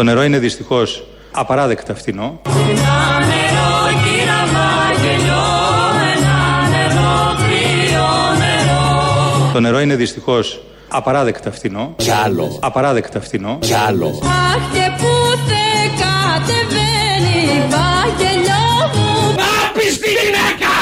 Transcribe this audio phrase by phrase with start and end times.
[0.00, 2.40] Το νερό είναι δυστυχώς απαράδεκτα φθηνό.
[9.52, 11.92] Το νερό είναι δυστυχώς απαράδεκτα φθηνό.
[11.96, 12.58] Κι άλλο.
[12.60, 13.58] Απαράδεκτα φθηνό.
[13.60, 14.06] Κι άλλο.
[14.06, 19.34] Αχ και που θε κατεβαίνει βαγγελιό μου
[19.68, 20.74] Άπιστη γυναίκα!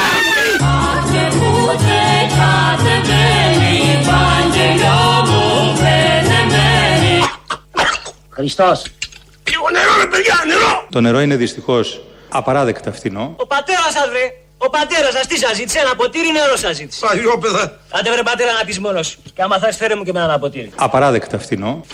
[0.60, 2.04] Αχ και που θε
[2.38, 3.76] κατεβαίνει
[4.08, 7.24] βαγγελιό μου πενεμένη
[8.30, 8.82] Χριστός.
[10.08, 10.86] Λίγο νερό ρε παιδιά, νερό!
[10.90, 13.34] Το νερό είναι δυστυχώς απαράδεκτα φθηνό.
[13.36, 14.32] Ο πατέρας σας βρε.
[14.58, 17.06] Ο πατέρας σας τι σας ζήτησε, ένα ποτήρι νερό σας ζήτησε.
[17.06, 17.78] Παλιόπαιδα.
[17.90, 19.18] Άντε βρε πατέρα να πεις μόνος σου.
[19.34, 20.72] Και άμα θες φέρε μου και με ένα ποτήρι.
[20.76, 21.84] Απαράδεκτα φθηνό.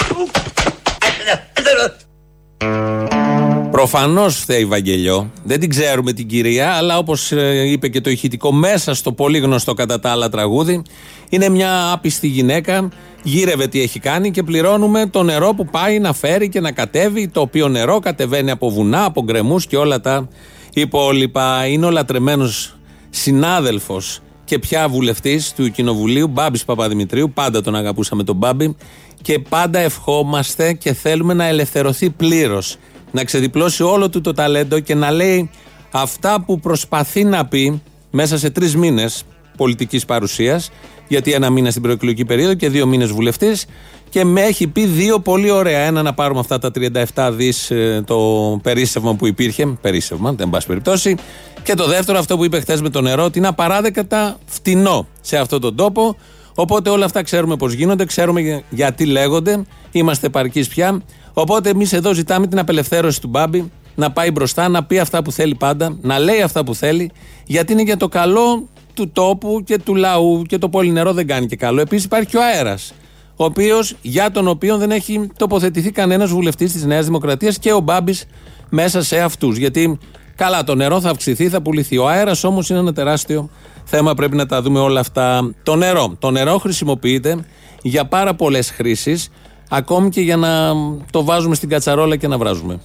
[3.75, 5.31] Προφανώς φταίει Βαγγελιό.
[5.45, 7.31] Δεν την ξέρουμε την κυρία, αλλά όπως
[7.67, 10.83] είπε και το ηχητικό μέσα στο πολύ γνωστό κατά τα άλλα τραγούδι,
[11.29, 12.89] είναι μια άπιστη γυναίκα.
[13.23, 17.29] Γύρευε τι έχει κάνει και πληρώνουμε το νερό που πάει να φέρει και να κατέβει.
[17.29, 20.29] Το οποίο νερό κατεβαίνει από βουνά, από γκρεμούς και όλα τα
[20.75, 21.67] υπόλοιπα.
[21.67, 22.77] Είναι ο λατρεμένος
[23.11, 27.31] συνάδελφος και πια βουλευτής του Κοινοβουλίου, Μπάμπης Παπαδημητρίου.
[27.35, 28.77] Πάντα τον αγαπούσαμε τον Μπάμπη
[29.23, 32.77] και πάντα ευχόμαστε και θέλουμε να ελευθερωθεί πλήρως.
[33.15, 35.51] Να ξεδιπλώσει όλο του το ταλέντο και να λέει
[35.91, 39.23] αυτά που προσπαθεί να πει μέσα σε τρεις μήνες
[39.57, 40.71] πολιτικής παρουσίας.
[41.09, 43.67] Γιατί ένα μήνα στην προεκλογική περίοδο και δύο μήνες βουλευτής.
[44.11, 45.79] Και με έχει πει δύο πολύ ωραία.
[45.81, 46.71] Ένα να πάρουμε αυτά τα
[47.15, 47.73] 37 δις
[48.05, 48.19] το
[48.63, 49.67] περίσσευμα που υπήρχε.
[49.67, 51.17] Περίσσευμα, δεν πάση περιπτώσει.
[51.63, 55.37] Και το δεύτερο, αυτό που είπε χθες με το νερό, ότι είναι απαράδεκτα φτηνό σε
[55.37, 56.17] αυτόν τον τόπο.
[56.55, 61.03] Οπότε όλα αυτά ξέρουμε πώς γίνονται, ξέρουμε για- γιατί λέγονται, είμαστε επαρκεί πια.
[61.35, 65.33] Οπότε εμείς εδώ ζητάμε την απελευθέρωση του Μπάμπη, να πάει μπροστά, να πει αυτά που
[65.33, 67.11] θέλει πάντα, να λέει αυτά που θέλει,
[67.45, 71.27] γιατί είναι για το καλό του τόπου και του λαού και το πολύ νερό δεν
[71.27, 71.81] κάνει και καλό.
[71.81, 72.95] Επίσης υπάρχει και ο αέρας,
[73.37, 77.81] ο οποίος, για τον οποίο δεν έχει τοποθετηθεί κανένας βουλευτής της Νέας Δημοκρατίας και ο
[77.81, 78.27] Μπάμπης
[78.69, 79.57] μέσα σε αυτούς.
[79.57, 79.99] Γιατί
[80.37, 81.99] καλά, το νερό θα αυξηθεί, θα πουληθεί.
[81.99, 83.51] Ο αέρας όμως είναι ένα τεράστιο
[83.85, 85.55] θέμα, πρέπει να τα δούμε όλα αυτά.
[85.63, 86.17] Το νερό.
[86.19, 87.45] Το νερό χρησιμοποιείται
[87.83, 89.31] για πάρα πολλές χρήσεις,
[89.77, 90.73] ακόμη και για να
[91.11, 92.79] το βάζουμε στην κατσαρόλα και να βράζουμε.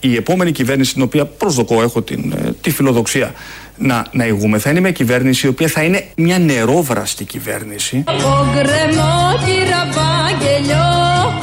[0.00, 3.32] η επόμενη κυβέρνηση, την οποία προσδοκώ, έχω την, ε, τη φιλοδοξία
[3.76, 8.04] να, να ηγούμε, θα είναι μια κυβέρνηση η οποία θα είναι μια νερόβραστη κυβέρνηση.
[8.06, 10.88] Από γκρεμό κύρα βαγγελιό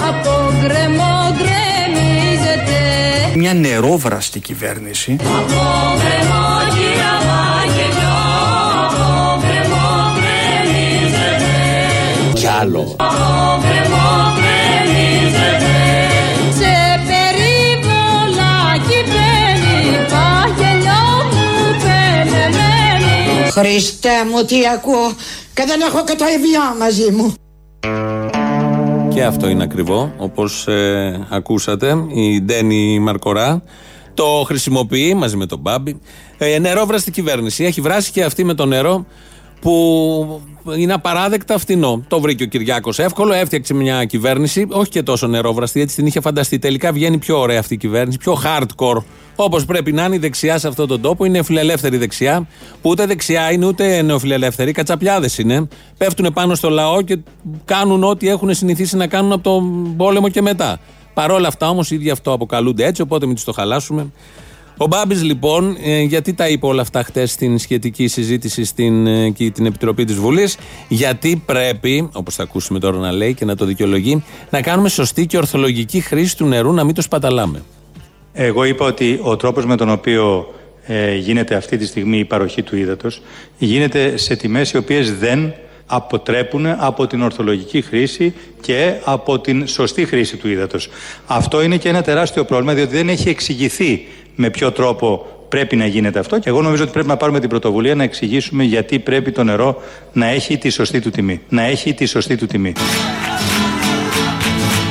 [0.10, 2.80] Από γκρεμό γκρεμίζεται
[3.36, 5.16] Μια νερόβραστη κυβέρνηση.
[5.20, 5.62] Από
[6.00, 8.18] γκρεμό κύρα βαγγελιό
[8.84, 11.54] Από γκρεμό γκρεμίζεται
[12.34, 12.96] Κι άλλο.
[12.98, 13.65] Από
[23.58, 25.14] Χριστέ μου τι ακούω
[25.54, 27.34] και δεν έχω και το ευγιό μαζί μου.
[29.14, 30.68] Και αυτό είναι ακριβό, όπως
[31.30, 31.96] ακούσατε.
[32.14, 33.64] Η Ντένι Μαρκορά
[34.14, 36.00] το χρησιμοποιεί μαζί με τον Μπάμπη.
[36.38, 37.64] Ε, νερόβραστη κυβέρνηση.
[37.64, 39.06] Έχει βράσει και αυτή με το νερό
[39.66, 40.42] που
[40.78, 42.04] είναι απαράδεκτα φθηνό.
[42.08, 46.20] Το βρήκε ο Κυριάκος εύκολο, έφτιαξε μια κυβέρνηση, όχι και τόσο νερόβραστη, έτσι την είχε
[46.22, 46.60] φανταστεί.
[46.60, 49.04] Τελικά βγαίνει πιο ωραία αυτή η κυβέρνηση, πιο hardcore.
[49.36, 52.48] Όπως πρέπει να είναι η δεξιά σε αυτόν τον τόπο, είναι φιλελεύθερη δεξιά,
[52.82, 55.68] που ούτε δεξιά είναι ούτε νεοφιλελεύθερη, κατσαπιάδε είναι.
[55.98, 57.18] Πέφτουν πάνω στο λαό και
[57.66, 60.80] κάνουν ό,τι έχουν συνηθίσει να κάνουν από τον πόλεμο και μετά.
[61.14, 64.12] Παρόλα αυτά όμως οι ίδιοι αυτό αποκαλούνται έτσι, οπότε μην τους το χαλάσουμε.
[64.78, 69.30] Ο Μπάμπης λοιπόν, ε, γιατί τα είπε όλα αυτά χτες στην σχετική συζήτηση στην ε,
[69.30, 73.56] και την Επιτροπή της Βουλής, γιατί πρέπει, όπως θα ακούσουμε τώρα να λέει και να
[73.56, 77.64] το δικαιολογεί, να κάνουμε σωστή και ορθολογική χρήση του νερού, να μην το σπαταλάμε.
[78.34, 80.54] Εγώ είπα ότι ο τρόπος με τον οποίο
[80.84, 83.22] ε, γίνεται αυτή τη στιγμή η παροχή του ύδατος
[83.58, 85.54] γίνεται σε τιμές οι οποίες δεν
[85.86, 90.90] αποτρέπουν από την ορθολογική χρήση και από την σωστή χρήση του ύδατος.
[91.26, 95.86] Αυτό είναι και ένα τεράστιο πρόβλημα διότι δεν έχει εξηγηθεί με ποιο τρόπο πρέπει να
[95.86, 99.32] γίνεται αυτό και εγώ νομίζω ότι πρέπει να πάρουμε την πρωτοβουλία να εξηγήσουμε γιατί πρέπει
[99.32, 99.82] το νερό
[100.14, 101.42] να έχει τη σωστή του τιμή.
[101.50, 102.74] Να έχει τη σωστή του τιμή.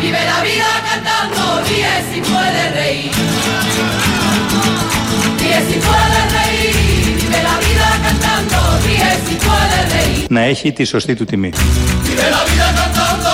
[0.02, 3.12] Vive la vida cantando, ríe si puede reír.
[5.40, 6.74] Ríe si puede reír.
[7.20, 10.26] Vive la vida cantando, ríe si puede reír.
[10.28, 11.50] Να έχει τη σωστή του τιμή.
[12.04, 13.32] Vive la vida cantando,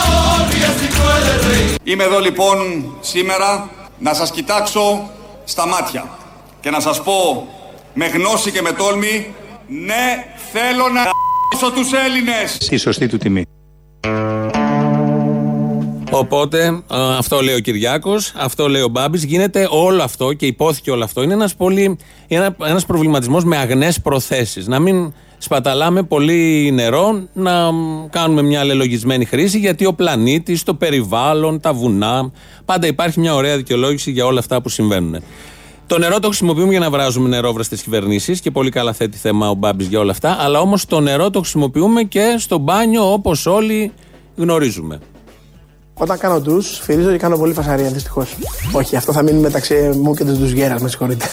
[0.51, 1.77] ríe si puede reír.
[1.83, 5.11] Είμαι εδώ λοιπόν σήμερα να σας κοιτάξω
[5.50, 6.08] στα μάτια
[6.61, 7.49] και να σας πω
[7.94, 9.35] με γνώση και με τόλμη
[9.67, 11.02] ναι θέλω να
[11.56, 12.58] ***σω τους Έλληνες.
[12.69, 13.44] Τη σωστή του τιμή.
[16.11, 19.25] Οπότε, ε, αυτό λέει ο Κυριάκος, αυτό λέει ο Μπάμπης.
[19.25, 21.23] Γίνεται όλο αυτό και υπόθηκε όλο αυτό.
[21.23, 21.99] Είναι ένας πολύ.
[22.29, 24.67] Ένα, ένας προβληματισμός με αγνές προθέσεις.
[24.67, 25.12] Να μην
[25.43, 31.73] σπαταλάμε πολύ νερό να μ, κάνουμε μια αλληλογισμένη χρήση γιατί ο πλανήτης, το περιβάλλον, τα
[31.73, 32.31] βουνά.
[32.65, 35.17] Πάντα υπάρχει μια ωραία δικαιολόγηση για όλα αυτά που συμβαίνουν.
[35.87, 39.55] Το νερό το χρησιμοποιούμε για να βράζουμε νερόβραστε κυβερνήσεις και πολύ καλά θέτει θέμα ο
[39.55, 40.37] Μπάμπης για όλα αυτά.
[40.41, 43.93] Αλλά όμως το νερό το χρησιμοποιούμε και στο μπάνιο όπως όλοι
[44.37, 44.99] γνωρίζουμε.
[45.95, 48.37] Όταν κάνω ντους, φυρίζω και κάνω πολύ φασαρία δυστυχώς.
[48.73, 51.27] Όχι, αυτό θα μείνει μεταξύ μου και του ντουζιέρα, με συγχωρείτε.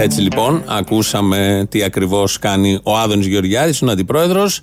[0.00, 4.60] Έτσι λοιπόν, ακούσαμε τι ακριβώς κάνει ο Άδωνης Γεωργιάδης, ο αντιπρόεδρος.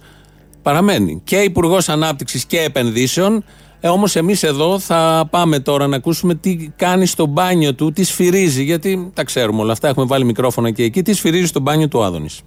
[0.62, 3.44] Παραμένει και υπουργός Ανάπτυξης και Επενδύσεων.
[3.80, 8.04] Ε, Όμως εμείς εδώ θα πάμε τώρα να ακούσουμε τι κάνει στο μπάνιο του, τι
[8.04, 8.64] σφυρίζει.
[8.64, 11.02] Γιατί τα ξέρουμε όλα αυτά, έχουμε βάλει μικρόφωνα και εκεί.
[11.02, 12.42] Τι σφυρίζει στο μπάνιο του Άδωνης.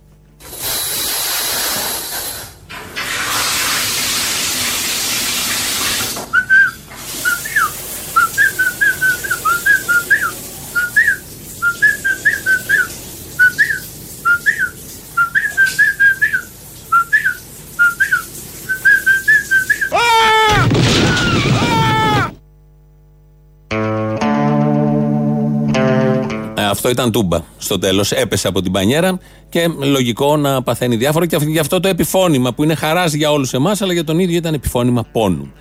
[26.79, 27.39] Αυτό ήταν τούμπα.
[27.59, 31.27] Στο τέλος έπεσε από την πανιέρα και λογικό να παθαίνει διάφορα.
[31.27, 34.37] Και γι' αυτό το επιφώνημα που είναι χαράς για όλους εμάς, αλλά για τον ίδιο
[34.37, 35.53] ήταν επιφώνημα πόνου.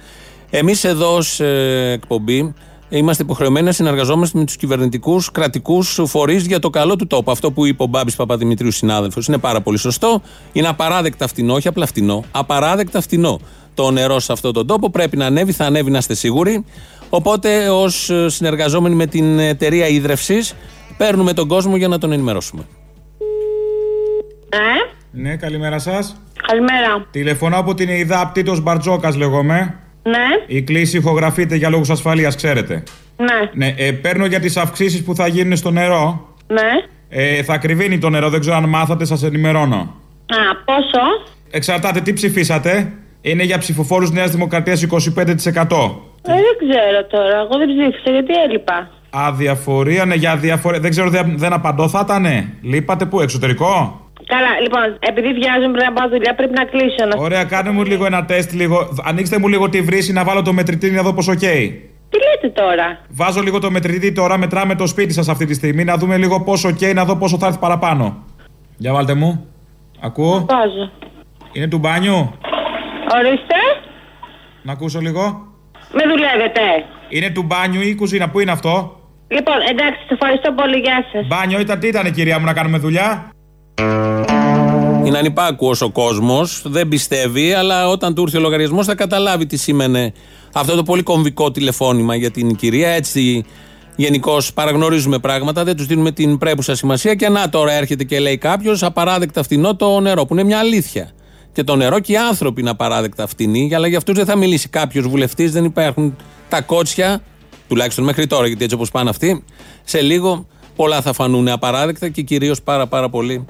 [0.49, 1.39] Εμείς εδώ ως
[1.91, 2.53] εκπομπή
[2.89, 7.31] είμαστε υποχρεωμένοι να συνεργαζόμαστε με τους κυβερνητικούς κρατικούς φορείς για το καλό του τόπου.
[7.31, 10.21] Αυτό που είπε ο Μπάμπης Παπαδημητρίους, συνάδελφος, είναι πάρα πολύ σωστό.
[10.53, 12.23] Είναι απαράδεκτα φτηνό, όχι απλά φτηνό.
[12.31, 13.39] Απαράδεκτα φτηνό.
[13.73, 16.65] Το νερό σε αυτόν τον τόπο πρέπει να ανέβει, θα ανέβει να είστε σίγουροι.
[17.09, 20.39] Οπότε, ως συνεργαζόμενοι με την εταιρεία ίδρυυση,
[20.97, 22.61] παίρνουμε τον κόσμο για να τον ενημερώσουμε.
[24.49, 24.57] Ε,
[25.11, 26.21] Ναι, καλημέρα σας.
[26.47, 27.05] καλημέρα.
[27.11, 29.75] Τηλεφωνώ από την ΕΙΔΑ Πτήτο Μπαρτζόκας, λέγομαι.
[30.03, 30.25] Ναι,
[30.57, 32.83] Η κλίση ηχογραφείται για λόγους ασφαλείας, ξέρετε.
[33.17, 36.35] ναι, Ναι, ε, παίρνω για τις αυξήσεις που θα γίνουν στο νερό.
[36.47, 36.61] ναι.
[37.09, 39.75] Ε, θα κρυβίνει το νερό, δεν ξέρω αν μάθατε, σας ενημερώνω.
[40.27, 41.03] Α, πόσο;
[41.51, 42.93] Εξαρτάται τι ψηφίσατε.
[43.21, 46.01] Είναι για ψηφοφόρους Νέας Δημοκρατίας 25%.
[46.21, 47.37] Ε, δεν ξέρω τώρα.
[47.39, 48.89] Εγώ δεν ψήφισα γιατί έλειπα.
[49.25, 50.79] Αδιαφορία, ναι, για αδιαφορία.
[50.79, 52.25] Δεν ξέρω, δεν, δεν απαντώ, θα ήταν.
[52.61, 57.05] Λείπατε πού, εξωτερικό; Καλά, λοιπόν, επειδή βιάζομαι πρέπει να πάω δουλειά, πρέπει να κλείσω.
[57.05, 57.21] Να...
[57.23, 58.89] Ωραία, κάνε μου λίγο ένα τεστ, λίγο.
[59.03, 61.91] Ανοίξτε μου λίγο τη βρύση να βάλω το μετρητή να δω πόσο καίει.
[62.09, 65.83] Τι λέτε τώρα; Βάζω λίγο το μετρητή τώρα, μετράμε το σπίτι σας αυτή τη στιγμή,
[65.83, 68.23] να δούμε λίγο πόσο καίει, να δω πόσο θα έρθει παραπάνω.
[68.77, 69.47] Για βάλτε μου.
[69.99, 70.45] Ακούω.
[70.49, 70.91] Βάζω.
[71.51, 72.33] Είναι του μπάνιου;
[73.15, 73.55] Ορίστε.
[74.61, 75.47] Να ακούσω λίγο.
[75.91, 76.61] Με δουλεύετε.
[77.09, 78.96] Είναι του μπάνιου ή κουζίνα, πού είναι αυτό;
[79.27, 80.77] Λοιπόν, εντάξει, σε ευχαριστώ πολύ.
[80.77, 81.27] Γεια σας.
[81.27, 83.29] Μπάνιο ήταν, τι ήταν κυρία μου να κάνουμε δουλειά;
[85.03, 89.57] Είναι ανυπάκουο ο κόσμος, δεν πιστεύει, αλλά όταν του έρθει ο λογαριασμός θα καταλάβει τι
[89.57, 90.13] σήμαινε
[90.53, 92.89] αυτό το πολύ κομβικό τηλεφώνημα για την κυρία.
[92.89, 93.45] Έτσι
[93.95, 97.15] γενικώς παραγνωρίζουμε πράγματα, δεν τους δίνουμε την πρέπουσα σημασία.
[97.15, 101.09] Και να τώρα έρχεται και λέει κάποιος απαράδεκτα φτηνό το νερό, που είναι μια αλήθεια.
[101.51, 104.69] Και το νερό και οι άνθρωποι είναι απαράδεκτα φτηνοί, αλλά για αυτούς δεν θα μιλήσει
[104.69, 106.15] κάποιος βουλευτής, δεν υπάρχουν
[106.49, 107.21] τα κότσια,
[107.67, 109.43] τουλάχιστον μέχρι τώρα, γιατί έτσι όπως πάνε αυτοί,
[109.83, 113.45] σε λίγο πολλά θα φανούν απαράδεκτα και κυρίως πάρα πάρα πολύ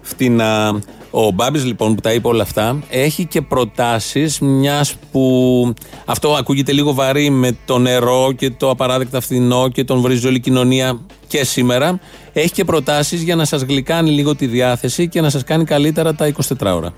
[0.00, 0.80] φτηνά.
[1.10, 5.74] Ο Μπάμπης λοιπόν που τα είπε όλα αυτά έχει και προτάσεις μιας που
[6.04, 10.36] αυτό ακούγεται λίγο βαρύ με το νερό και το απαράδεκτα φθηνό και τον βρίζει όλη
[10.36, 12.00] η κοινωνία και σήμερα.
[12.32, 16.14] Έχει και προτάσεις για να σας γλυκάνει λίγο τη διάθεση και να σας κάνει καλύτερα
[16.14, 16.92] τα 24 ώρα.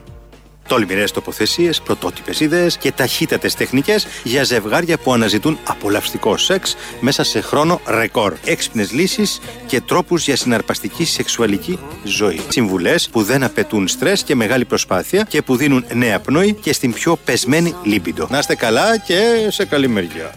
[0.68, 7.40] Τολμηρές τοποθεσίες, πρωτότυπες ιδέες και ταχύτατες τεχνικές για ζευγάρια που αναζητούν απολαυστικό σεξ μέσα σε
[7.40, 8.34] χρόνο ρεκόρ.
[8.44, 12.40] Έξυπνες λύσεις και τρόπους για συναρπαστική σεξουαλική ζωή.
[12.48, 16.92] Συμβουλές που δεν απαιτούν στρες και μεγάλη προσπάθεια και που δίνουν νέα πνοή και στην
[16.92, 18.26] πιο πεσμένη λίμπιντο.
[18.30, 20.34] Να είστε καλά και σε καλή μεριά.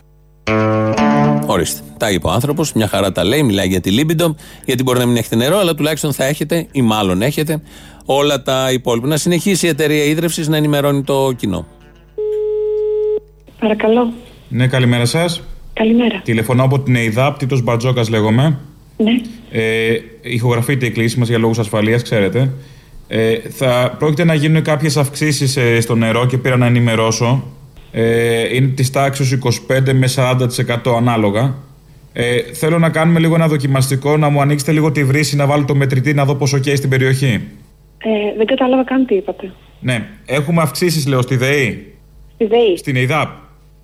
[1.45, 1.81] Ορίστε.
[1.97, 4.35] Τα είπε ο άνθρωπος, μια χαρά τα λέει, μιλάει για τη λίμπιντο,
[4.65, 7.61] γιατί μπορεί να μην έχετε νερό, αλλά τουλάχιστον θα έχετε, ή μάλλον έχετε,
[8.05, 9.07] όλα τα υπόλοιπα.
[9.07, 11.67] Να συνεχίσει η εταιρεία ίδρυυσης να ενημερώνει το κοινό.
[13.59, 14.13] Παρακαλώ.
[14.49, 15.41] Ναι, καλημέρα σας.
[15.73, 16.21] Καλημέρα.
[16.23, 18.59] Τηλεφωνώ από την ΕΙΔΑ Πτήτος Μπαρτζόκα, λέγομαι.
[18.97, 19.11] Ναι.
[19.51, 22.51] Ε, ηχογραφείται η κλίση μας για λόγους ασφαλείας, ξέρετε.
[23.07, 27.43] Ε, θα πρόκειται να γίνουν κάποιες αυξήσεις στο νερό και πήρα να ενημερώσω.
[27.91, 31.55] Ε, είναι της τάξης 25 με 40% ανάλογα.
[32.13, 35.65] Ε, θέλω να κάνουμε λίγο ένα δοκιμαστικό, να μου ανοίξετε λίγο τη βρύση, να βάλω
[35.65, 37.41] το μετρητή, να δω πόσο καίει στην περιοχή.
[38.03, 39.51] Ε, δεν κατάλαβα καν τι είπατε.
[39.79, 41.93] Ναι, έχουμε αυξήσεις, λέω, στη ΔΕΗ,
[42.33, 42.77] Στη ΔΕΗ.
[42.77, 43.29] στην ΕΙΔΑΠ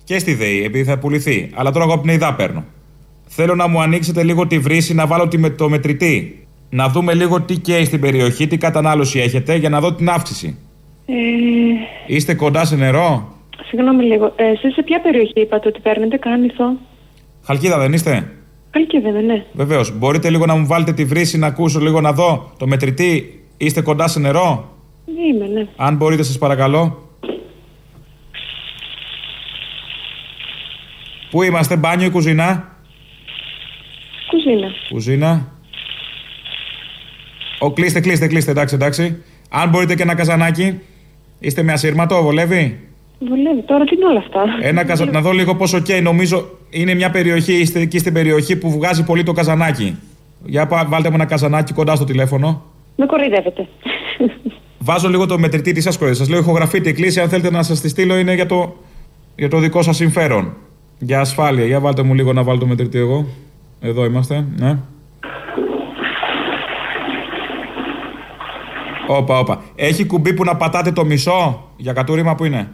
[0.04, 1.50] και στη ΔΕΗ, επειδή θα πουληθεί.
[1.54, 2.64] Αλλά τώρα εγώ από την ΕΙΔΑΠ παίρνω.
[3.26, 6.46] Θέλω να μου ανοίξετε λίγο τη βρύση, να βάλω τη, με- το μετρητή.
[6.70, 10.58] Να δούμε λίγο τι καίει στην περιοχή, τι κατανάλωση έχετε, για να δω την αύξηση.
[11.06, 11.12] Ε,
[12.06, 13.32] Είστε κοντά σε νερό;
[13.68, 14.32] συγγνώμη λίγο.
[14.36, 16.76] Ε, εσείς σε ποια περιοχή είπατε ότι παίρνετε καν ηθό.
[17.44, 18.32] Χαλκίδα δεν είστε;
[18.70, 19.44] Καλή και δεν ναι.
[19.52, 19.98] Βεβαίως.
[19.98, 23.80] Μπορείτε λίγο να μου βάλετε τη βρύση να ακούσω λίγο να δω το μετρητή; Είστε
[23.80, 25.68] κοντά σε νερό; Είμαι, ναι.
[25.76, 27.02] Αν μπορείτε, σας παρακαλώ.
[31.30, 32.76] Πού είμαστε, μπάνιο ή κουζίνα;
[34.30, 34.68] Κουζίνα.
[34.88, 35.52] Κουζίνα.
[37.58, 38.50] Ο, κλείστε, κλείστε, κλείστε.
[38.50, 39.22] Εντάξει, εντάξει.
[39.50, 40.78] Αν μπορείτε και ένα καζανάκι.
[41.38, 42.88] Είστε με ασύρματο, βολεύει;
[43.18, 43.62] Βολεύει.
[43.62, 45.04] Τώρα τι είναι όλα αυτά; Ένα καζα...
[45.04, 46.00] Να δω λίγο πόσο καίει.
[46.00, 49.96] Νομίζω είναι μια περιοχή, είστε εκεί στην περιοχή που βγάζει πολύ το καζανάκι.
[50.44, 52.67] Για πά, βάλτε μου ένα καζανάκι κοντά στο τηλέφωνο.
[53.00, 53.68] Με κοροϊδεύετε.
[54.78, 57.22] Βάζω λίγο το μετρητή της σα Σας λέω: Ηχογραφείτε εκκλήσια.
[57.22, 58.76] Αν θέλετε να σας τη στείλω, είναι για το,
[59.36, 60.56] για το δικό σας συμφέρον.
[60.98, 61.64] Για ασφάλεια.
[61.64, 63.26] Για βάλτε μου λίγο να βάλω το μετρητή εγώ.
[63.80, 64.46] Εδώ είμαστε.
[64.56, 64.78] Ναι.
[69.06, 69.62] Όπα, όπα.
[69.74, 72.70] Έχει κουμπί που να πατάτε το μισό για κατούριμα που είναι;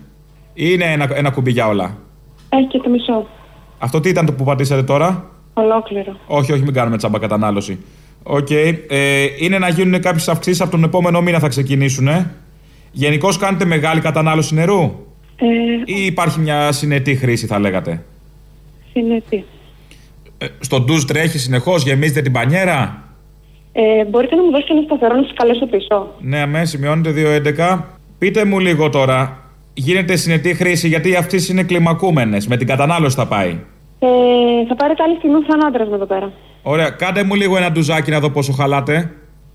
[0.54, 1.96] Ή είναι ένα, ένα κουμπί για όλα;
[2.48, 3.26] Έχει και το μισό.
[3.78, 6.16] Αυτό τι ήταν το που πατήσατε τώρα; Ολόκληρο.
[6.26, 7.78] Όχι, όχι, μην κάνουμε τσάμπα κατανάλωση.
[8.26, 8.50] Οκ.
[8.50, 12.08] Ε, είναι να γίνουν κάποιες αυξήσεις από τον επόμενο μήνα θα ξεκινήσουν.
[12.08, 12.30] Ε.
[12.92, 14.82] Γενικώς κάνετε μεγάλη κατανάλωση νερού;
[15.36, 15.46] Ε,
[15.84, 18.04] Ή υπάρχει μια συνετή χρήση, θα λέγατε;
[18.92, 19.44] συνετή.
[20.38, 23.02] Ε, στο ντουζ τρέχει συνεχώς, γεμίζετε την πανιέρα;
[23.72, 26.14] Ε, μπορείτε να μου δώσετε ένα σταθερό να σας καλέσω πίσω.
[26.20, 27.84] Ναι, αμέ, σημειώνετε 2.11.
[28.18, 32.46] Πείτε μου λίγο τώρα, γίνεται συνετή χρήση γιατί οι αυξήσεις είναι κλιμακούμενες.
[32.46, 33.58] Με την κατανάλωση θα πάει.
[33.98, 34.06] Ε,
[34.68, 36.32] θα πάρετε άλλη στιγμή που θα είναι άντρας με εδώ πέρα.
[36.66, 39.10] Ωραία, κάντε μου λίγο ένα ντουζάκι να δω πόσο χαλάτε.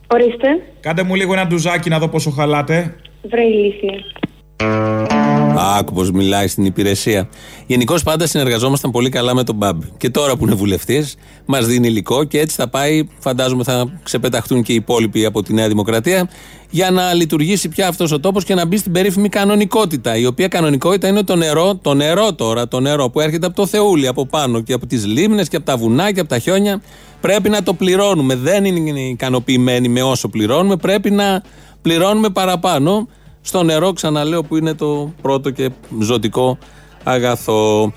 [0.08, 0.48] Ορίστε.
[0.80, 2.96] Κάντε μου λίγο ένα ντουζάκι να δω πόσο χαλάτε.
[3.30, 5.19] Βρε ηλίθεια.
[5.62, 7.30] Άκου πώς μιλάει στην υπηρεσία.
[7.68, 9.86] Γενικώς πάντα συνεργαζόμασταν πολύ καλά με τον Μπάμπη.
[9.98, 13.08] Και τώρα που είναι βουλευτής, μας δίνει υλικό και έτσι θα πάει.
[13.20, 16.30] Φαντάζομαι θα ξεπεταχτούν και οι υπόλοιποι από τη Νέα Δημοκρατία
[16.70, 20.18] για να λειτουργήσει πια αυτός ο τόπος και να μπει στην περίφημη κανονικότητα.
[20.18, 23.66] Η οποία κανονικότητα είναι το νερό, το νερό τώρα, το νερό που έρχεται από το
[23.66, 26.82] Θεούλη από πάνω και από τις λίμνες και από τα βουνά και από τα χιόνια.
[27.22, 28.36] Πρέπει να το πληρώνουμε.
[28.36, 30.76] Δεν είναι ικανοποιημένοι με όσο πληρώνουμε.
[30.76, 31.44] Πρέπει να
[31.82, 33.08] πληρώνουμε παραπάνω
[33.42, 35.70] στο νερό, ξαναλέω, που είναι το πρώτο και
[36.00, 36.58] ζωτικό
[37.04, 37.94] αγαθό.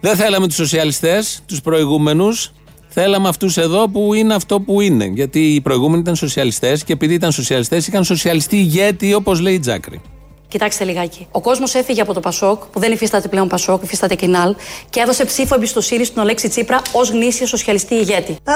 [0.00, 2.52] Δεν θέλαμε τους σοσιαλιστές, τους προηγούμενους.
[2.88, 5.04] Θέλαμε αυτούς εδώ που είναι αυτό που είναι.
[5.04, 9.58] Γιατί οι προηγούμενοι ήταν σοσιαλιστές και επειδή ήταν σοσιαλιστές, είχαν σοσιαλιστή ηγέτη, όπως λέει η
[9.58, 10.00] Τζάκρη.
[10.48, 11.26] Κοιτάξτε λιγάκι.
[11.30, 14.54] Ο κόσμος έφυγε από το Πασόκ, που δεν υφίσταται πλέον Πασόκ, υφίσταται Κινάλ,
[14.90, 18.36] και έδωσε ψήφο εμπιστοσύνη στον Αλέξη Τσίπρα ως γνήσιο σοσιαλιστή ηγέτη.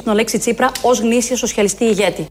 [0.00, 2.26] Στον Αλέξη Τσίπρα ως γνήσιο σοσιαλιστή ηγέτη.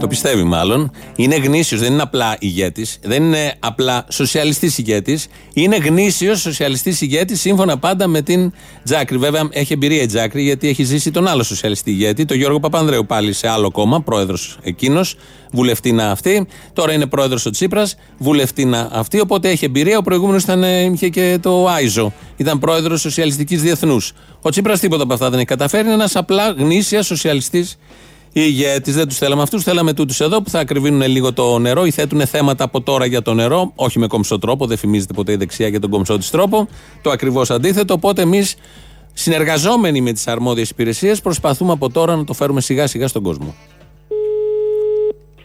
[0.00, 0.90] Το πιστεύει μάλλον.
[1.16, 5.26] Είναι γνήσιος, δεν είναι απλά ηγέτης, δεν είναι απλά σοσιαλιστής ηγέτης.
[5.52, 8.52] Είναι γνήσιος σοσιαλιστής ηγέτης σύμφωνα πάντα με την
[8.84, 9.18] Τζάκρη.
[9.18, 13.06] Βέβαια έχει εμπειρία η Τζάκρη γιατί έχει ζήσει τον άλλο σοσιαλιστή ηγέτη, τον Γιώργο Παπανδρέου
[13.06, 15.16] πάλι σε άλλο κόμμα, πρόεδρος εκείνος,
[15.52, 16.46] βουλευτήνα αυτή.
[16.72, 19.20] Τώρα είναι πρόεδρος ο Τσίπρας, βουλευτήνα αυτή.
[19.20, 19.98] Οπότε έχει εμπειρία.
[19.98, 20.44] Ο προηγούμενος
[20.92, 22.12] είχε και το Άιζο.
[22.36, 24.12] Ήταν πρόεδρος Σοσιαλιστικής Διεθνούς.
[24.42, 25.84] Ο Τσίπρας τίποτα από αυτά δεν έχει καταφέρει.
[25.84, 27.78] Είναι ένας απλά γνήσια σοσιαλιστής
[28.32, 28.90] ηγέτη.
[28.90, 32.26] Δεν τους θέλαμε αυτούς, θέλαμε τούτους εδώ που θα ακριβίνουν λίγο το νερό ή θέτουν
[32.26, 35.68] θέματα από τώρα για το νερό, όχι με κομψό τρόπο, δεν φημίζεται ποτέ η δεξιά
[35.68, 36.68] για τον κομψό της τρόπο.
[37.02, 37.94] Το ακριβώς αντίθετο.
[37.94, 38.56] Οπότε εμείς,
[39.12, 43.54] συνεργαζόμενοι με τις αρμόδιες υπηρεσίες, προσπαθούμε από τώρα να το φέρουμε σιγά σιγά στον κόσμο.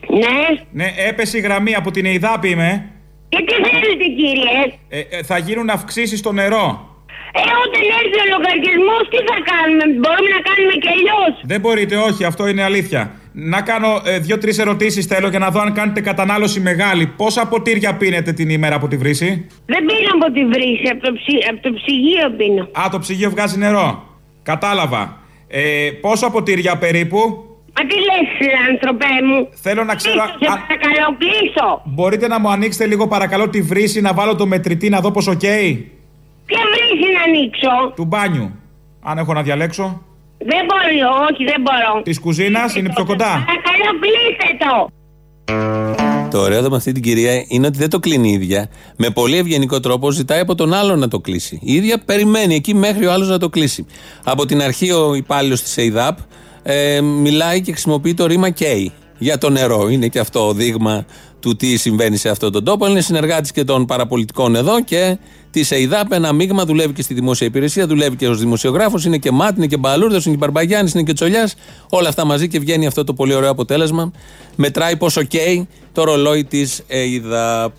[0.10, 0.64] Ναι.
[0.72, 2.90] Ναι, έπεσε η γραμμή από την ΕΙΔΑΠ είμαι.
[3.30, 6.95] Και τι θέλετε κύριε; Ε, ε, θα γίνουν αυξήσεις στο νερό.
[7.40, 11.34] Ε, όταν έρθει ο λογαριασμός, τι θα κάνουμε, μπορούμε να κάνουμε και αλλιώς.
[11.52, 13.02] Δεν μπορείτε, όχι, αυτό είναι αλήθεια.
[13.54, 17.06] Να κάνω ε, δύο-τρεις ερωτήσεις θέλω για να δω αν κάνετε κατανάλωση μεγάλη.
[17.08, 21.12] Πόσα ποτήρια πίνετε την ημέρα από τη βρύση; Δεν πίνω από τη βρύση, από το,
[21.14, 21.34] ψι...
[21.50, 22.64] από το ψυγείο πίνω.
[22.82, 23.88] Α, το ψυγείο βγάζει νερό.
[24.44, 25.02] Κατάλαβα.
[25.48, 27.18] Ε, πόσα ποτήρια περίπου;
[27.78, 28.28] Μα τι λες,
[28.72, 30.16] άνθρωπέ μου; Θέλω να ξέρω.
[30.16, 31.82] Σε παρακαλώ, κλείσω.
[31.86, 35.34] Μπορείτε να μου ανοίξετε λίγο παρακαλώ τη βρύση να βάλω το μετρητή να δω πόσο
[35.34, 35.92] καίει;
[36.46, 38.52] Ποια βρύση να ανοίξω; Του μπάνιου.
[39.04, 40.02] Αν έχω να διαλέξω.
[40.38, 42.02] Δεν μπορώ, όχι, δεν μπορώ.
[42.02, 43.46] Της κουζίνας είναι πιο κοντά.
[43.46, 44.74] Παρακαλώ, κλείστε το.
[46.32, 48.70] Το ωραίο εδώ με αυτή την κυρία είναι ότι δεν το κλείνει η ίδια.
[48.98, 51.60] Με πολύ ευγενικό τρόπο ζητάει από τον άλλο να το κλείσει.
[51.62, 53.86] Η ίδια περιμένει εκεί μέχρι ο άλλος να το κλείσει.
[54.24, 56.18] Από την αρχή ο υπάλληλος της ΕΙΔΑΠ
[56.64, 58.64] ε, μιλάει και χρησιμοποιεί το ρήμα K
[59.18, 59.90] για το νερό.
[59.90, 61.06] Είναι και αυτό δείγμα
[61.46, 62.88] του τι συμβαίνει σε αυτόν τον τόπο.
[62.88, 65.18] Είναι συνεργάτης και των παραπολιτικών εδώ και
[65.52, 66.12] της ΕΙΔΑΠ.
[66.12, 69.06] Ένα μείγμα δουλεύει και στη δημόσια υπηρεσία, δουλεύει και ως δημοσιογράφος.
[69.06, 71.56] Είναι και Μάτ, είναι και Μπαλούρδος, είναι και Μπαρμπαγιάννης, είναι και Τσολιάς.
[71.90, 74.12] Όλα αυτά μαζί και βγαίνει αυτό το πολύ ωραίο αποτέλεσμα.
[74.56, 77.72] Μετράει πόσο καίει το ρολόι της ΕΙΔΑΠ.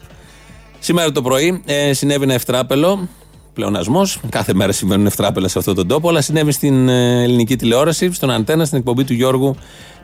[0.79, 3.09] Σήμερα το πρωί ε, συνέβη ένα ευτράπελο
[3.57, 4.21] πλεονασμός.
[4.29, 6.09] Κάθε μέρα συμβαίνουν ευτράπελα σε αυτόν τον τόπο.
[6.09, 9.57] Αλλά συνέβη στην ε, ελληνική τηλεόραση, στον Αντένα, στην εκπομπή του Γιώργου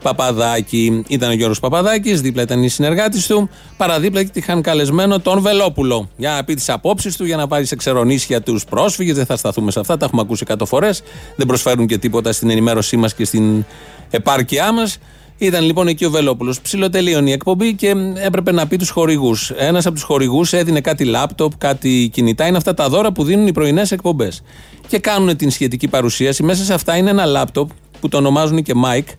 [0.02, 1.04] Παπαδάκη.
[1.08, 3.48] Ήταν ο Γιώργος Παπαδάκης, δίπλα ήταν η συνεργάτης του.
[3.76, 7.64] Παραδίπλα και είχαν καλεσμένο τον Βελόπουλο για να πει τις απόψεις του, για να πάρει
[7.64, 9.16] σε ξερονίσια τους πρόσφυγες.
[9.16, 11.02] Δεν θα σταθούμε σε αυτά, τα έχουμε ακούσει 100 φορές.
[11.36, 13.64] Δεν προσφέρουν και τίποτα στην ενημέρωσή μας και στην
[14.10, 14.98] επάρκειά μας.
[15.42, 16.60] Ήταν λοιπόν εκεί ο Βελόπουλος.
[16.60, 19.50] Ψιλοτελείωνε η εκπομπή και έπρεπε να πει τους χορηγούς.
[19.50, 22.46] Ένας από τους χορηγούς έδινε κάτι λάπτοπ, κάτι κινητά.
[22.46, 24.42] Είναι αυτά τα δώρα που δίνουν οι πρωινές εκπομπές.
[24.88, 26.42] Και κάνουν την σχετική παρουσίαση.
[26.42, 27.70] Μέσα σε αυτά είναι ένα λάπτοπ
[28.00, 29.12] που το ονομάζουν και Mike,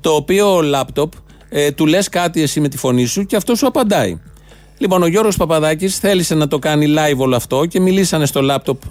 [0.00, 1.12] το οποίο λάπτοπ
[1.48, 4.20] ε, του λες κάτι εσύ με τη φωνή σου και αυτό σου απαντάει.
[4.78, 8.82] Λοιπόν, ο Γιώργος Παπαδάκης θέλησε να το κάνει live όλο αυτό και μιλήσανε στο λάπτοπ.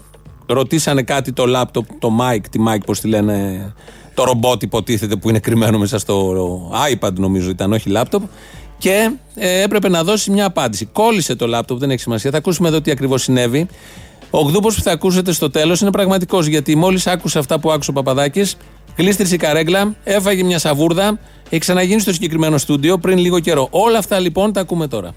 [0.46, 3.74] Ρωτήσανε κάτι το λάπτοπ, το mic, τη mic, πώς τη λένε,
[4.18, 6.36] το ρομπότ υποτίθεται που είναι κρυμμένο μέσα στο
[6.94, 8.24] iPad, νομίζω ήταν, όχι λάπτοπ.
[8.78, 10.86] Και ε, έπρεπε να δώσει μια απάντηση.
[10.86, 12.32] Κόλλησε το λάπτοπ, δεν έχει σημασία.
[12.32, 13.68] Θα ακούσουμε εδώ τι ακριβώς συνέβη.
[14.30, 17.90] Ο γδούπο που θα ακούσετε στο τέλος είναι πραγματικός γιατί μόλις άκουσε αυτά που άκουσε
[17.90, 18.58] ο Παπαδάκης,
[18.98, 23.68] γλίστρησε η καρέκλα, έφαγε μια σαβούρδα, έχει ξαναγίνει στο συγκεκριμένο στούντιο πριν λίγο καιρό.
[23.70, 25.12] Όλα αυτά λοιπόν τα ακούμε τώρα.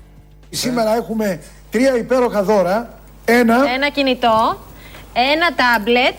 [0.51, 1.41] Σήμερα έχουμε
[1.71, 2.99] τρία υπέροχα δώρα.
[3.25, 3.55] Ένα.
[3.75, 4.59] Ένα κινητό,
[5.13, 6.15] ένα τάμπλετ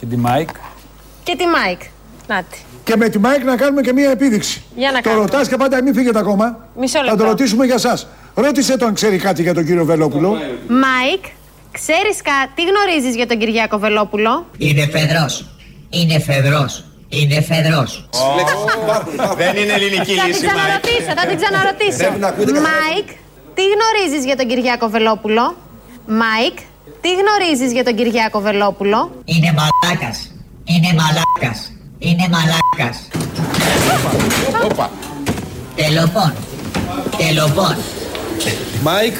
[0.00, 0.48] Και τη Μάικ.
[1.22, 1.46] και τη
[2.28, 2.34] Μάικ.
[2.34, 2.58] Νάτη.
[2.84, 4.62] Και με τη Μάικ να κάνουμε και μία επίδειξη.
[4.76, 5.22] Για να το κάνουμε.
[5.30, 6.68] ρωτάς και πάντα μην φύγετε ακόμα.
[6.78, 7.18] Μισό Θα λεπτό.
[7.18, 7.98] το ρωτήσουμε για εσάς.
[8.34, 10.30] Ρώτησε τον, ξέρει κάτι για τον κύριο Βελόπουλο;
[10.68, 11.24] Μάικ,
[11.72, 12.32] ξέρεις κα...
[12.54, 15.46] τι γνωρίζεις για τον Κυριάκο Βελόπουλο; Είναι Φεδρός.
[15.90, 16.84] Είναι Φεδρός.
[17.08, 18.08] Είναι Φεδρός.
[19.36, 21.96] Δεν είναι ελληνική Θα την λύση, ξαναρωτήσω, θα την ξαναρωτήσω.
[21.96, 22.68] Πρέπει να ακούτε καθόλου.
[22.68, 23.06] Μάικ,
[23.54, 25.56] τι γνωρίζεις για τον Κυριάκο Βελόπουλο;
[26.06, 26.56] Μάικ,
[27.00, 30.30] τι γνωρίζεις για τον Κυριάκο Βελόπουλο; Είναι μαλάκας.
[30.64, 30.90] Είναι
[32.00, 32.08] μαλάκας.
[32.10, 33.08] Είναι μαλάκας.
[34.70, 34.90] Όπα.
[35.74, 36.32] Τελοπών.
[37.16, 37.76] Τελοπών.
[38.82, 39.16] Μάικ.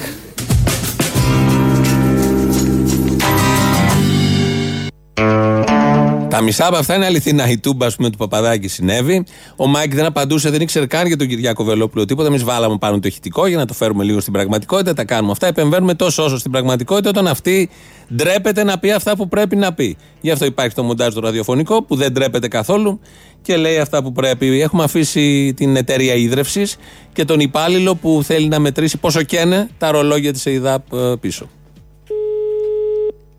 [6.36, 7.48] Τα μισά από αυτά είναι αληθινά.
[7.48, 9.24] Η τούμπα, ας πούμε, του Παπαδάκη συνέβη.
[9.56, 12.28] Ο Μάικ δεν απαντούσε, δεν ήξερε καν για τον Κυριάκο Βελόπουλο τίποτα.
[12.28, 14.92] Εμείς βάλαμε πάνω το ηχητικό για να το φέρουμε λίγο στην πραγματικότητα.
[14.92, 15.46] Τα κάνουμε αυτά.
[15.46, 17.68] Επεμβαίνουμε τόσο όσο στην πραγματικότητα όταν αυτή
[18.14, 19.96] ντρέπεται να πει αυτά που πρέπει να πει.
[20.20, 23.00] Γι' αυτό υπάρχει το μοντάζ το ραδιοφωνικό που δεν ντρέπεται καθόλου
[23.42, 24.60] και λέει αυτά που πρέπει.
[24.60, 26.66] Έχουμε αφήσει την εταιρεία ύδρευσης
[27.12, 31.48] και τον υπάλληλο που θέλει να μετρήσει πόσο καίνε τα ρολόγια της ΕΥΔΑΠ ε, πίσω.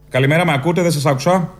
[0.10, 1.52] Καλημέρα, με ακούτε, δεν σας άκουσα.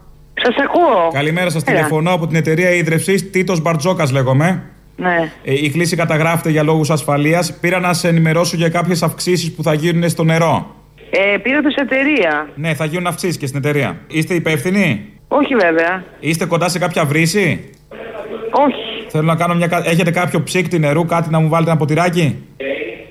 [0.44, 1.12] Σας ακούω.
[1.14, 1.76] Καλημέρα, σας Έλα.
[1.76, 3.26] τηλεφωνώ από την εταιρεία ίδρυυση.
[3.26, 4.64] Τίτος Μπαρτζόκας λέγομαι.
[4.96, 5.32] Ναι.
[5.44, 7.58] Ε, η κλίση καταγράφεται για λόγους ασφαλείας.
[7.62, 10.76] Πήρα να σε ενημερώσω για κάποιες αυξήσεις που θα γίνουν στο νερό.
[11.10, 12.50] Ε, πήρα το σε εταιρεία.
[12.56, 13.98] Ναι, θα γίνουν αυξήσεις και στην εταιρεία.
[14.08, 16.04] Είστε υπεύθυνοι, Όχι βέβαια.
[16.20, 17.70] είστε κοντά σε κάποια βρύση;
[18.52, 19.08] Όχι.
[19.10, 19.68] Θέλω να κάνω μια.
[19.68, 22.36] κα- Έχετε κάποιο ψύκτη νερού, κάτι να μου βάλετε ένα ποτηράκι;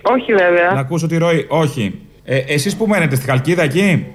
[0.03, 0.73] Όχι βέβαια.
[0.73, 1.45] Να ακούσω τη ροή.
[1.49, 1.99] Όχι.
[2.25, 4.07] Ε, Εσείς που μένετε στη Χαλκίδα εκεί;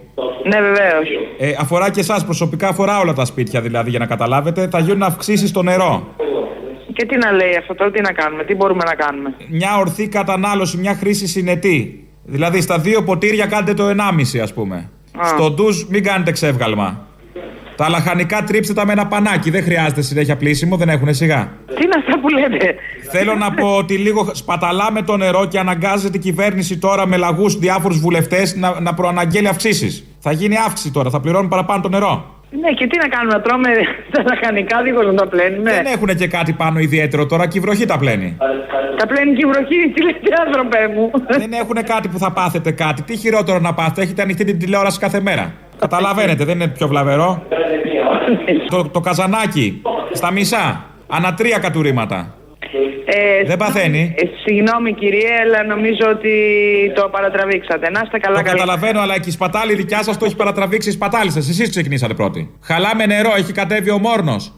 [0.44, 1.08] Ναι, βεβαίως.
[1.38, 4.68] Ε, αφορά και εσάς προσωπικά, αφορά όλα τα σπίτια δηλαδή για να καταλάβετε.
[4.72, 6.16] Θα γίνουν αυξήσεις στο νερό.
[6.94, 9.36] Και τι να λέει αυτό τώρα, τι να κάνουμε, τι μπορούμε να κάνουμε.
[9.50, 12.08] Μια ορθή κατανάλωση, μια χρήση συνετή.
[12.24, 14.90] Δηλαδή στα δύο ποτήρια κάντε το 1,5 ας πούμε.
[15.18, 15.28] Α.
[15.28, 17.08] Στο ντουζ μην κάνετε ξεύγαλμα.
[17.82, 19.50] Τα λαχανικά τρίψτε τα με ένα πανάκι.
[19.50, 21.52] Δεν χρειάζεται συνέχεια πλήσιμο, δεν έχουν σιγά.
[21.66, 22.76] Τι είναι αυτά που λέτε.
[23.12, 27.58] Θέλω να πω ότι λίγο σπαταλάμε το νερό και αναγκάζεται η κυβέρνηση τώρα με λαγούς
[27.58, 30.04] διάφορους βουλευτές να, να προαναγγέλει αυξήσεις.
[30.20, 32.42] Θα γίνει αύξηση τώρα, θα πληρώνουν παραπάνω το νερό.
[32.62, 33.70] Ναι, και τι να κάνουμε, να τρώμε
[34.14, 35.72] τα λαχανικά δίχως να τα πλένουμε.
[35.72, 38.38] Δεν έχουν και κάτι πάνω ιδιαίτερο τώρα και η βροχή τα πλένει.
[38.98, 42.72] Τα πλένει και η βροχή, τι λέτε άνθρωπε μου; Δεν έχουν κάτι που θα πάθετε
[42.72, 43.02] κάτι.
[43.02, 45.54] Τι χειρότερο να πάθετε, έχετε ανοιχτή την τηλεόραση κάθε μέρα.
[45.82, 47.44] Καταλαβαίνετε, δεν είναι πιο βλαβερό.
[48.70, 49.82] το, το καζανάκι,
[50.14, 50.86] στα μισά.
[51.08, 52.36] Ανά τρία κατουρήματα.
[53.06, 54.16] Ε, Δεν παθαίνει.
[54.18, 56.32] Ε, συγγνώμη κυρία, αλλά νομίζω ότι
[56.96, 57.90] το παρατραβήξατε.
[57.90, 58.56] Να είστε καλά, Το καλά.
[58.58, 61.40] καταλαβαίνω, αλλά και η σπατάλη δικιά σας το έχει παρατραβήξει η σπατάλη σα.
[61.40, 62.52] Εσείς ξεκινήσατε πρώτοι.
[62.64, 64.54] Χαλάμε νερό, έχει κατέβει ο Μόρνος.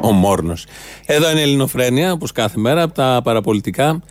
[0.00, 0.66] Ο Μόρνος.
[1.06, 4.02] Εδώ είναι η Ελληνοφρένεια, όπως κάθε μέρα, από τα παραπολιτικά.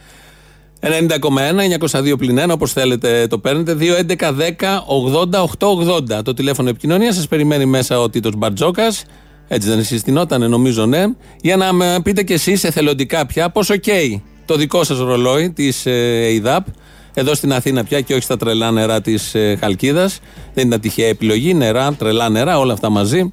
[0.82, 3.74] 90,1, 902 πλην 1, όπως θέλετε το παίρνετε.
[3.74, 6.24] 2, 11, 10, 80, 8, 80.
[6.24, 9.04] Το τηλέφωνο επικοινωνίας σας περιμένει μέσα ο Τίτος Μπαρτζόκας.
[9.48, 11.04] Έτσι δεν συστηνότανε, νομίζω ναι.
[11.42, 15.86] Για να με πείτε κι εσείς εθελοντικά πια πόσο καίει το δικό σας ρολόι της
[16.32, 16.66] ΕΙΔΑΠ.
[17.14, 20.20] Εδώ στην Αθήνα πια και όχι στα τρελά νερά της Χαλκίδας.
[20.54, 21.54] Δεν ήταν τυχαία επιλογή.
[21.54, 23.30] Νερά, τρελά νερά, όλα αυτά μαζί.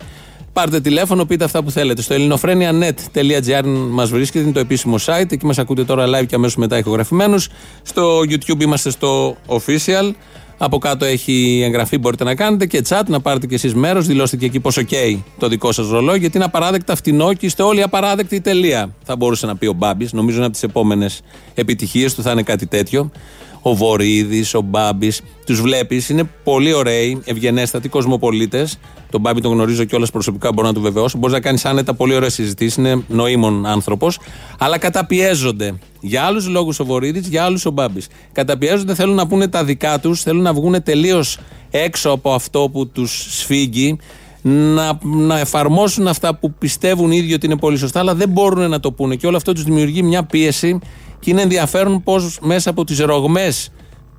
[0.58, 2.02] Πάρτε τηλέφωνο, πείτε αυτά που θέλετε.
[2.02, 5.32] Στο ελληνοφρένια.net.gr μας βρίσκεται, είναι το επίσημο site.
[5.32, 7.48] Εκεί μας ακούτε τώρα live και αμέσως μετά ηχογραφημένους.
[7.82, 10.12] Στο YouTube είμαστε στο official.
[10.58, 14.06] Από κάτω έχει εγγραφή, μπορείτε να κάνετε και chat, να πάρετε κι εσείς μέρος.
[14.06, 17.62] Δηλώστε και εκεί πόσο καίει το δικό σας ρολόι, γιατί είναι απαράδεκτα φτηνό και είστε
[17.62, 18.94] όλοι απαράδεκτοι τελεία.
[19.04, 20.12] Θα μπορούσε να πει ο Μπάμπης.
[20.12, 21.20] Νομίζω είναι από τις επόμενες
[21.54, 23.10] επιτυχίες του θα είναι κάτι τέτοιο.
[23.62, 25.20] Ο Βορύδης, ο Μπάμπης.
[25.46, 28.78] Τους βλέπεις, είναι πολύ ωραίοι, ευγενέστατοι κοσμοπολίτες.
[29.10, 31.18] Τον Μπάμπη τον γνωρίζω κιόλας προσωπικά, μπορώ να του βεβαιώσω.
[31.18, 34.18] Μπορείς να κάνεις άνετα πολύ ωραίες συζητήσεις, είναι νοήμων άνθρωπος.
[34.58, 35.74] Αλλά καταπιέζονται.
[36.00, 38.08] Για άλλους λόγους ο Βορύδης, για άλλους ο Μπάμπης.
[38.32, 41.38] Καταπιέζονται, θέλουν να πούνε τα δικά τους, θέλουν να βγουν τελείως
[41.70, 43.98] έξω από αυτό που τους σφίγγει
[44.42, 48.70] να, να εφαρμόσουν αυτά που πιστεύουν οι ίδιοι ότι είναι πολύ σωστά, αλλά δεν μπορούν
[48.70, 49.16] να το πούνε.
[49.16, 50.78] Και όλο αυτό τους δημιουργεί μια πίεση
[51.20, 53.70] και είναι ενδιαφέρον πώς μέσα από τις ρογμές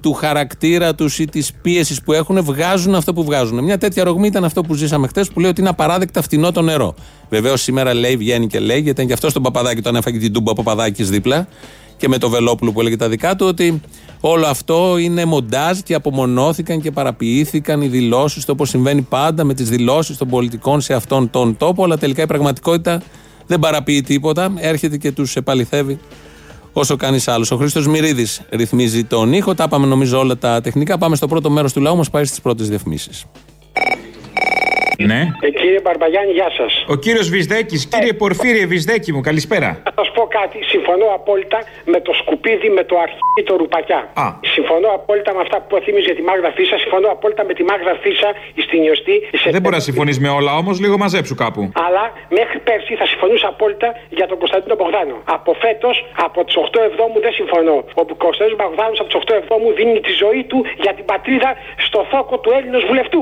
[0.02, 3.64] του χαρακτήρα τους ή τη πίεση που έχουν βγάζουν αυτό που βγάζουν.
[3.64, 6.62] Μια τέτοια ρογμή ήταν αυτό που ζήσαμε χθες που λέει ότι είναι απαράδεκτα φτηνό το
[6.62, 6.96] νερό.
[7.30, 10.34] Βεβαίως σήμερα λέει, βγαίνει και λέει, γιατί ήταν και αυτός τον Παπαδάκη, τον έφαγε την
[10.34, 11.48] τούμπα Παπαδάκη δίπλα
[11.98, 13.82] και με το Βελόπουλο που έλεγε τα δικά του, ότι
[14.20, 19.54] όλο αυτό είναι μοντάζ και απομονώθηκαν και παραποιήθηκαν οι δηλώσεις του όπως συμβαίνει πάντα με
[19.54, 21.84] τις δηλώσεις των πολιτικών σε αυτόν τον τόπο.
[21.84, 23.02] Αλλά τελικά η πραγματικότητα
[23.48, 24.54] δεν παραποιεί τίποτα.
[24.58, 26.00] Έρχεται και τους επαληθεύει
[26.80, 27.52] όσο κανείς άλλος.
[27.52, 29.56] Ο Χρήστος Μυρίδης ρυθμίζει τον ήχο.
[29.56, 30.98] Τα πάμε νομίζω όλα τα τεχνικά.
[30.98, 33.26] Πάμε στο πρώτο μέρος του λαού, μας πάει στις πρώτες διαφημίσεις.
[35.06, 35.22] Ναι.
[35.42, 36.72] Ε, κύριε Μπαρμπαγιάννη, γεια σας.
[36.88, 39.70] Ο κύριος Βυσδέκης, κύριε Πορφύριε Βυσδέκη μου, καλησπέρα.
[39.84, 40.58] Θα σας πω κάτι.
[40.74, 41.60] Συμφωνώ απόλυτα
[41.94, 44.02] με το σκουπίδι, με το αρχίδι, το ρουπακιά.
[44.24, 44.28] Α.
[44.56, 46.78] Συμφωνώ απόλυτα με αυτά που θύμιζε για τη Μάγδα Φίσα.
[46.84, 48.30] Συμφωνώ απόλυτα με τη Μάγδα Φίσα
[48.66, 49.16] στην Ιωστή.
[49.56, 51.62] Δεν μπορεί να συμφωνείς με όλα όμως, λίγο μαζέψου κάπου.
[51.88, 52.04] Αλλά
[52.40, 55.16] μέχρι πέρσι θα συμφωνούσα απόλυτα για τον Κωνσταντίνο Μπογδάνο.
[55.38, 55.96] Από φέτος,
[56.28, 57.76] από τις 8 Εβδόμου δεν συμφωνώ.
[58.02, 61.50] Ο Κωνσταντίνος Μπογδάνος από τις 8 Εβδόμου δίνει τη ζωή του για την πατρίδα
[61.88, 63.22] στο θόκο του Έλληνος βουλευτού.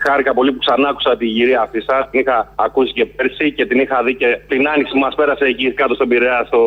[0.05, 2.07] Χάρηκα πολύ που ξανά άκουσα την κυρία Φίσα.
[2.11, 5.45] Την είχα ακούσει και πέρσι και την είχα δει και την άνοιξη που μας πέρασε
[5.45, 6.61] εκεί κάτω στον Πειραιά, στο,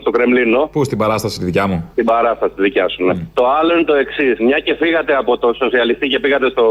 [0.00, 0.68] στο Κρεμλίνο.
[0.72, 3.14] Πού στην παράσταση τη δικιά μου; Την παράσταση τη δικιά σου, ναι.
[3.34, 4.38] Το άλλο είναι το εξής.
[4.38, 6.64] Μια και φύγατε από το σοσιαλιστή και πήγατε στο,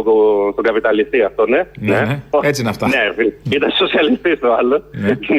[0.52, 2.22] στον καπιταλιστή αυτό, ναι; Ναι, ναι.
[2.42, 2.88] Έτσι είναι αυτά.
[2.94, 3.04] Ναι,
[3.56, 4.84] ήταν σοσιαλιστή το άλλο.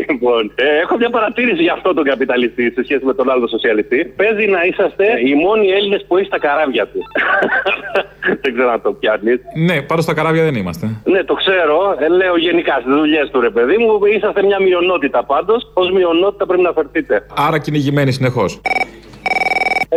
[0.09, 4.13] Λοιπόν, ε, έχω μια παρατήρηση για αυτό τον καπιταλιστή σε σχέση με τον άλλο σοσιαλιστή.
[4.17, 7.01] Παίζει να είσαστε οι μόνοι Έλληνες που έχεις τα καράβια του.
[8.43, 9.41] Δεν ξέρω αν το πιάνεις.
[9.55, 10.91] Ναι, πάντω στα καράβια δεν είμαστε.
[11.05, 11.97] Ναι, το ξέρω.
[11.99, 14.05] Ε, λέω γενικά στις δουλειές του ρε παιδί μου.
[14.17, 15.71] Είσαστε μια μειονότητα πάντως.
[15.75, 17.27] Ω μειονότητα πρέπει να φερθείτε.
[17.37, 18.61] Άρα κυνηγημένοι συνεχώς.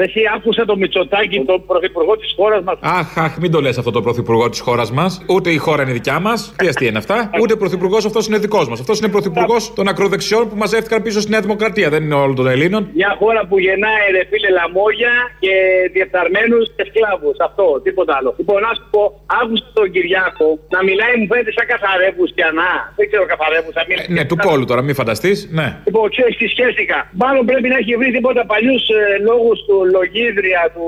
[0.03, 2.77] Εσύ άκουσε το Μητσοτάκι, τον πρωθυπουργό της χώρας μας.
[2.81, 5.11] Αχ, αχ, μην το λες αυτό το πρωθυπουργό της χώρας μας.
[5.33, 6.53] Ούτε η χώρα είναι δικιά μας.
[6.57, 7.29] Τι αστεία είναι αυτά.
[7.41, 8.79] Ούτε πρωθυπουργός αυτός είναι δικός μας.
[8.79, 11.89] Αυτός είναι πρωθυπουργός των ακροδεξιών που μαζεύτηκαν πίσω στη Νέα Δημοκρατία.
[11.89, 12.81] Δεν είναι όλων των Ελλήνων.
[12.93, 15.53] Μια χώρα που γεννάει ρε φίλε λαμόγια και
[15.95, 17.37] διεφθαρμένους και σκλάβους.
[17.47, 18.29] Αυτό, τίποτα άλλο.
[18.37, 19.01] Λοιπόν, να σου πω,
[19.41, 22.71] άκουσα τον Κυριάκο να μιλάει, μου φαίνεται σαν καθαρεύους και ανά.
[22.99, 23.73] Δεν ξέρω καθαρεύους.
[23.75, 25.37] Ε, ναι, του κόλου τώρα, μην φανταστείς.
[25.59, 25.67] Ναι.
[25.87, 26.97] Λοιπόν, ξέρεις τι σχέστηκα.
[27.23, 30.85] Μάλλον πρέπει να έχει βρει τίποτα παλιούς ε, λόγους του λογίδρια του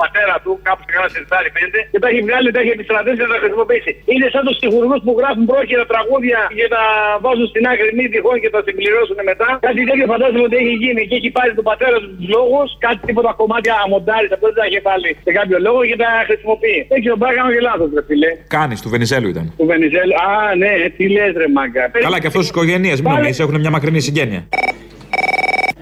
[0.00, 3.30] πατέρα του, κάπου σε κανένα σερτάρι φαίνεται, και τα έχει βγάλει, τα έχει επιστρατεύσει και
[3.34, 3.92] τα χρησιμοποιήσει.
[4.12, 6.82] Είναι σαν τους στοιχουργού που γράφουν πρόχειρα τραγούδια και τα
[7.24, 9.48] βάζουν στην άκρη μη τυχόν και τα συμπληρώσουν μετά.
[9.66, 13.00] Κάτι τέτοιο φαντάζομαι ότι έχει γίνει και έχει πάρει τον πατέρα τους τους λόγους, κάτι
[13.08, 16.78] τίποτα κομμάτια αμοντάρι, αυτό δεν τα έχει βάλει σε κάποιο λόγο και τα χρησιμοποιεί.
[16.92, 18.30] Δεν ξέρω, μπορεί να κάνω και λάθος, ρε φίλε.
[18.56, 19.44] Κάνεις, του Βενιζέλου ήταν.
[19.60, 20.30] Του Βενιζέλου, α,
[20.62, 21.84] ναι, τι λες, ρε μάγκα.
[22.06, 24.42] Καλά, και αυτός της οικογένειας, μην νομίζεις, έχουν μια μακρινή συγγένεια.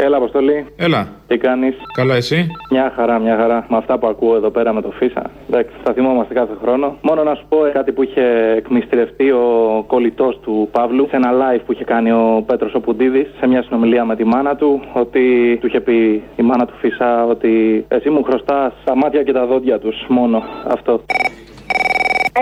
[0.04, 0.66] Έλα, Αποστολή.
[0.76, 1.08] Έλα.
[1.26, 3.66] Τι κάνεις; Καλά, εσύ; Μια χαρά, μια χαρά.
[3.68, 5.30] Με αυτά που ακούω εδώ πέρα με το Φίσα.
[5.48, 6.96] Εντάξει, θα θυμόμαστε κάθε χρόνο.
[7.02, 11.30] Μόνο να σου πω ε, κάτι που είχε εκμυστηρευτεί ο κολλητός του Παύλου σε ένα
[11.32, 14.80] live που είχε κάνει ο Πέτρος Οπουντίδης σε μια συνομιλία με τη μάνα του.
[14.92, 19.32] Ότι του είχε πει η μάνα του Φίσα ότι εσύ μου χρωστάς τα μάτια και
[19.32, 19.96] τα δόντια τους.
[20.08, 21.00] Μόνο αυτό.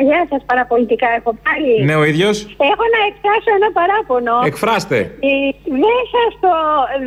[0.08, 1.74] Γεια σας, παραπολιτικά έχω πάλι.
[1.88, 2.36] Ναι, ο ίδιος.
[2.72, 4.34] Έχω να εκφράσω ένα παράπονο.
[4.50, 4.98] Εκφράστε.
[5.30, 5.32] Ε,
[5.84, 6.52] Δεν σας το.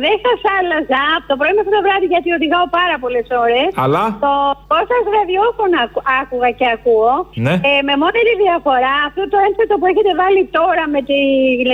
[0.04, 3.68] Δεν σας άλλαζα από το πρωί μέχρι το βράδυ γιατί οδηγάω πάρα πολλές ώρες.
[3.84, 4.32] Αλλά; Το
[4.70, 7.12] πώ σας ραδιόφωνο ακου- άκουγα και ακούω.
[7.46, 7.54] Ναι.
[7.70, 11.18] Ε, με μόνη διαφορά αυτό το ένθετο που έχετε βάλει τώρα με τη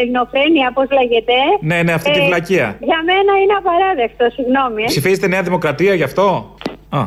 [0.00, 1.36] ελληνοφρένεια, πώς λέγεται.
[1.70, 2.66] Ναι, ναι, αυτή τη βλακεία.
[2.90, 4.82] Για μένα είναι απαράδεκτο, συγγνώμη.
[4.86, 4.90] Ε.
[4.92, 6.26] Ψηφίζετε Νέα Δημοκρατία γι' αυτό;
[6.98, 7.02] Α.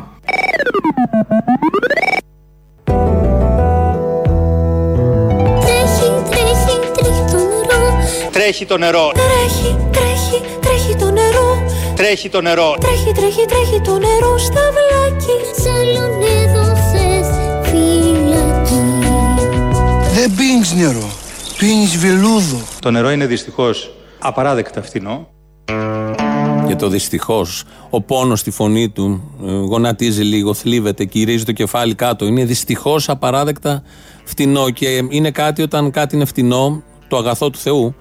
[8.44, 9.12] Τρέχει το νερό.
[9.14, 11.62] Τρέχει, τρέχει, τρέχει το νερό.
[11.96, 12.76] Τρέχει το νερό.
[12.80, 15.62] Τρέχει, τρέχει, τρέχει το νερό στα βλάκι.
[15.62, 17.28] Σαλον έδωσες
[17.62, 18.82] φυλακή.
[20.14, 21.10] Δεν πίνεις νερό.
[21.58, 22.60] Πίνεις βελούδο.
[22.80, 25.28] Το νερό είναι δυστυχώς απαράδεκτα φθηνό.
[26.66, 31.94] Και το δυστυχώς, ο πόνος στη φωνή του ε, γονατίζει λίγο, θλίβεται, κυρίζει το κεφάλι
[31.94, 32.26] κάτω.
[32.26, 33.82] Είναι δυστυχώς απαράδεκτα
[34.24, 34.70] φτηνό.
[34.70, 37.94] Και είναι κάτι όταν κάτι είναι φτηνό, το αγαθό του Θεού,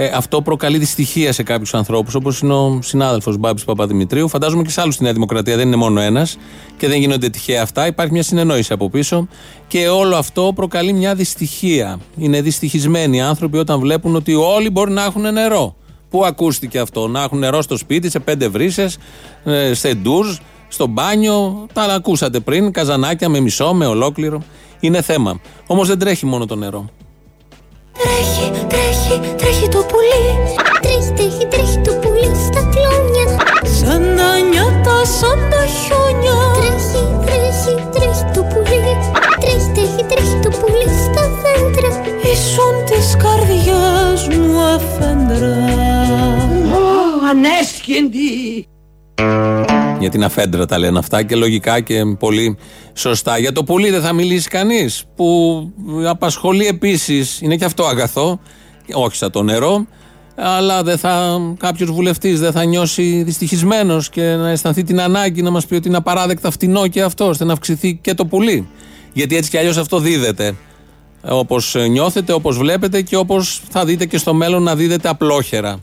[0.00, 4.28] ε, αυτό προκαλεί δυστυχία σε κάποιους ανθρώπους, όπως είναι ο συνάδελφος Μπάμπης Παπαδημητρίου.
[4.28, 6.38] Φαντάζομαι και σε άλλους στη Νέα Δημοκρατία δεν είναι μόνο ένας
[6.76, 7.86] και δεν γίνονται τυχαία αυτά.
[7.86, 9.28] Υπάρχει μια συνεννόηση από πίσω
[9.66, 11.98] και όλο αυτό προκαλεί μια δυστυχία.
[12.16, 15.76] Είναι δυστυχισμένοι άνθρωποι όταν βλέπουν ότι όλοι μπορεί να έχουν νερό.
[16.10, 18.98] Πού ακούστηκε αυτό, να έχουν νερό στο σπίτι, σε πέντε βρύσες,
[19.72, 20.36] σε ντουζ,
[20.68, 21.66] στο μπάνιο.
[21.72, 22.72] Τα ακούσατε πριν.
[22.72, 24.42] Καζανάκια με μισό, με ολόκληρο.
[24.80, 25.40] Είναι θέμα.
[25.66, 26.88] Όμως δεν τρέχει μόνο το νερό.
[27.92, 28.97] Τρέχει, τρέχει, τρέχει
[50.08, 52.56] Για την αφέντρα τα λένε αυτά και λογικά και πολύ
[52.94, 53.38] σωστά.
[53.38, 55.04] Για το πουλί δεν θα μιλήσει κανείς.
[55.16, 55.70] Που
[56.06, 58.40] απασχολεί επίσης, είναι και αυτό αγαθό,
[58.92, 59.86] όχι σαν το νερό,
[60.36, 65.50] αλλά δεν θα, κάποιος βουλευτής δεν θα νιώσει δυστυχισμένος και να αισθανθεί την ανάγκη να
[65.50, 68.68] μας πει ότι είναι απαράδεκτα φτηνό και αυτό, ώστε να αυξηθεί και το πουλί.
[69.12, 70.54] Γιατί έτσι κι αλλιώς αυτό δίδεται.
[71.28, 75.78] Όπως νιώθετε, όπως βλέπετε και όπως θα δείτε και στο μέλλον να δίδεται απλόχερα.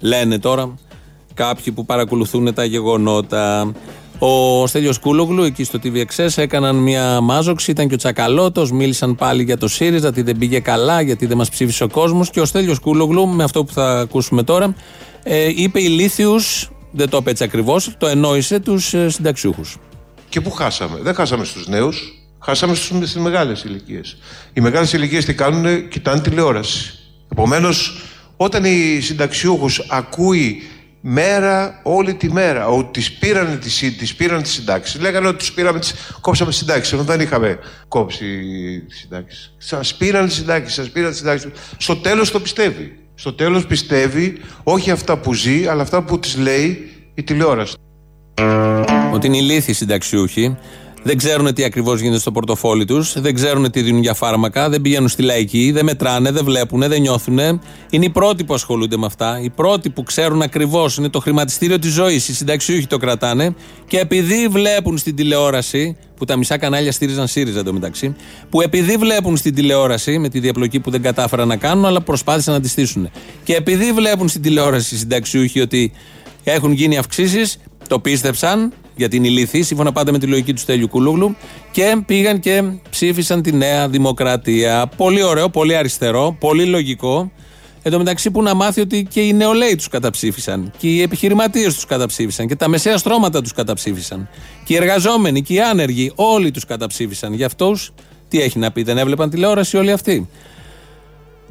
[0.00, 0.74] Λένε τώρα
[1.34, 3.72] κάποιοι που παρακολουθούν τα γεγονότα.
[4.18, 9.42] Ο Στέλιος Κούλογλου εκεί στο TVXS έκαναν μια μάζοξη, ήταν και ο Τσακαλώτος, μίλησαν πάλι
[9.42, 12.44] για το ΣΥΡΙΖΑ, ότι δεν πήγε καλά, γιατί δεν μας ψήφισε ο κόσμος και ο
[12.44, 14.74] Στέλιος Κούλογλου, με αυτό που θα ακούσουμε τώρα,
[15.22, 19.76] ε, είπε ηλίθιους, δεν το είπε έτσι ακριβώς, το ενόησε τους ε, συνταξιούχους.
[20.28, 24.16] Και πού χάσαμε; Δεν χάσαμε στους νέους, χάσαμε στους, στις μεγάλες ηλικίες.
[24.52, 26.98] Οι μεγάλες ηλικίες τι κάνουν, κοιτάνε τηλεόραση.
[27.32, 28.00] Επομένως,
[28.36, 30.62] όταν οι συνταξιούχους ακούει
[31.06, 35.00] μέρα, όλη τη μέρα, ότι τις πήραν τις, τις, πήραν τις συντάξεις.
[35.00, 38.26] Λέγανε ότι τους πήραμε τις, κόψαμε τις συντάξεις, ενώ δεν είχαμε κόψει
[38.88, 39.54] τις συντάξεις.
[39.58, 41.50] Σας πήραν τις συντάξεις, σας πήραν τις συντάξεις.
[41.76, 42.98] Στο τέλος το πιστεύει.
[43.14, 47.74] Στο τέλος πιστεύει όχι αυτά που ζει, αλλά αυτά που της λέει η τηλεόραση.
[49.12, 50.56] Ότι είναι ηλίθιοι συνταξιούχοι.
[51.06, 54.80] Δεν ξέρουν τι ακριβώς γίνεται στο πορτοφόλι τους, δεν ξέρουν τι δίνουν για φάρμακα, δεν
[54.80, 57.38] πηγαίνουν στη λαϊκή, δεν μετράνε, δεν βλέπουν, δεν νιώθουν.
[57.90, 59.40] Είναι οι πρώτοι που ασχολούνται με αυτά.
[59.42, 62.28] Οι πρώτοι που ξέρουν ακριβώς είναι το χρηματιστήριο της ζωής.
[62.28, 63.54] Οι συνταξιούχοι το κρατάνε
[63.86, 68.16] και επειδή βλέπουν στην τηλεόραση, που τα μισά κανάλια στήριζαν ΣΥΡΙΖΑ εντωμεταξύ,
[68.50, 72.54] που επειδή βλέπουν στην τηλεόραση με τη διαπλοκή που δεν κατάφεραν να κάνουν, αλλά προσπάθησαν
[72.54, 73.10] να τη στήσουν.
[73.44, 75.92] Και επειδή βλέπουν στην τηλεόραση οι συνταξιούχοι ότι
[76.44, 77.56] έχουν γίνει αυξήσεις,
[77.88, 81.36] το πίστεψαν γιατί είναι ηλίθιοι, σύμφωνα πάντα με τη λογική του Στέλιου Κούλογλου,
[81.70, 84.90] και πήγαν και ψήφισαν τη Νέα Δημοκρατία.
[84.96, 87.32] Πολύ ωραίο, πολύ αριστερό, πολύ λογικό.
[87.82, 91.74] Εν τω μεταξύ που να μάθει ότι και οι νεολαίοι τους καταψήφισαν, και οι επιχειρηματίες
[91.74, 94.28] τους καταψήφισαν, και τα μεσαία στρώματα τους καταψήφισαν,
[94.64, 97.32] και οι εργαζόμενοι και οι άνεργοι, όλοι τους καταψήφισαν.
[97.32, 97.92] Για αυτούς
[98.28, 100.28] τι έχει να πει, δεν έβλεπαν τηλεόραση όλοι αυτοί.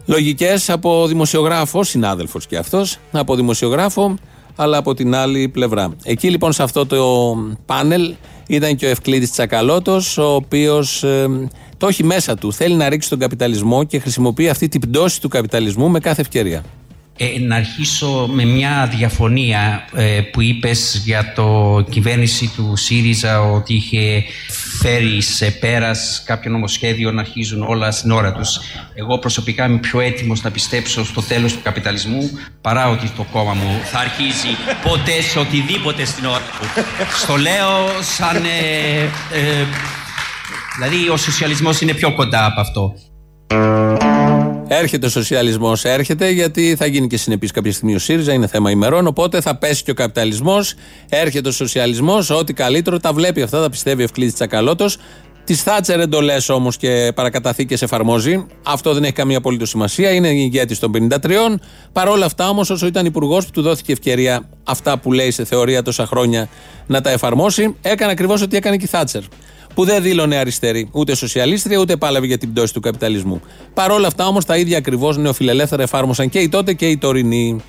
[0.05, 4.15] Λογικές από δημοσιογράφο, συνάδελφος και αυτός, από δημοσιογράφο,
[4.55, 5.95] αλλά από την άλλη πλευρά.
[6.03, 7.35] Εκεί λοιπόν σε αυτό το
[7.65, 8.13] πάνελ
[8.47, 11.27] ήταν και ο Ευκλήδης Τσακαλώτος, ο οποίος ε,
[11.77, 12.53] το έχει μέσα του.
[12.53, 16.63] Θέλει να ρίξει τον καπιταλισμό και χρησιμοποιεί αυτή την πτώση του καπιταλισμού με κάθε ευκαιρία.
[17.17, 23.73] Ε, να αρχίσω με μια διαφωνία ε, που είπες για το κυβέρνηση του ΣΥΡΙΖΑ ότι
[23.73, 24.23] είχε
[24.81, 28.59] φέρει σε πέρας κάποιο νομοσχέδιο να αρχίζουν όλα στην ώρα τους.
[28.93, 32.29] Εγώ προσωπικά είμαι πιο έτοιμος να πιστέψω στο τέλος του καπιταλισμού
[32.61, 36.83] παρά ότι το κόμμα μου θα αρχίζει ποτέ σε οτιδήποτε στην ώρα του.
[37.17, 38.35] Στο λέω σαν...
[38.35, 39.01] Ε,
[39.39, 39.65] ε,
[40.75, 42.93] δηλαδή ο σοσιαλισμός είναι πιο κοντά από αυτό.
[44.79, 48.71] Έρχεται ο σοσιαλισμός, έρχεται γιατί θα γίνει και συνεπής κάποια στιγμή ο ΣΥΡΙΖΑ, είναι θέμα
[48.71, 49.07] ημερών.
[49.07, 50.73] Οπότε θα πέσει και ο καπιταλισμός.
[51.09, 54.97] Έρχεται ο σοσιαλισμός, ό,τι καλύτερο τα βλέπει αυτά, τα πιστεύει ο Ευκλήτη Τσακαλώτος.
[55.43, 58.45] Τις Θάτσερ εντολέ όμως και παρακαταθήκε εφαρμόζει.
[58.63, 60.11] Αυτό δεν έχει καμία απολύτως σημασία.
[60.11, 61.59] Είναι ηγέτη των 53.
[61.91, 65.45] Παρ' όλα αυτά όμως, όσο ήταν υπουργός που του δόθηκε ευκαιρία αυτά που λέει σε
[65.45, 66.49] θεωρία τόσα χρόνια
[66.87, 69.21] να τα εφαρμόσει, έκανε ακριβώς ό,τι έκανε και η Θάτσερ
[69.73, 73.41] που δεν δήλωνε αριστερή, ούτε σοσιαλίστρια, ούτε πάλαβε για την πτώση του καπιταλισμού.
[73.73, 77.61] Παρ' όλα αυτά όμως τα ίδια ακριβώς νεοφιλελεύθερα εφάρμοσαν και οι τότε και οι τωρινοί.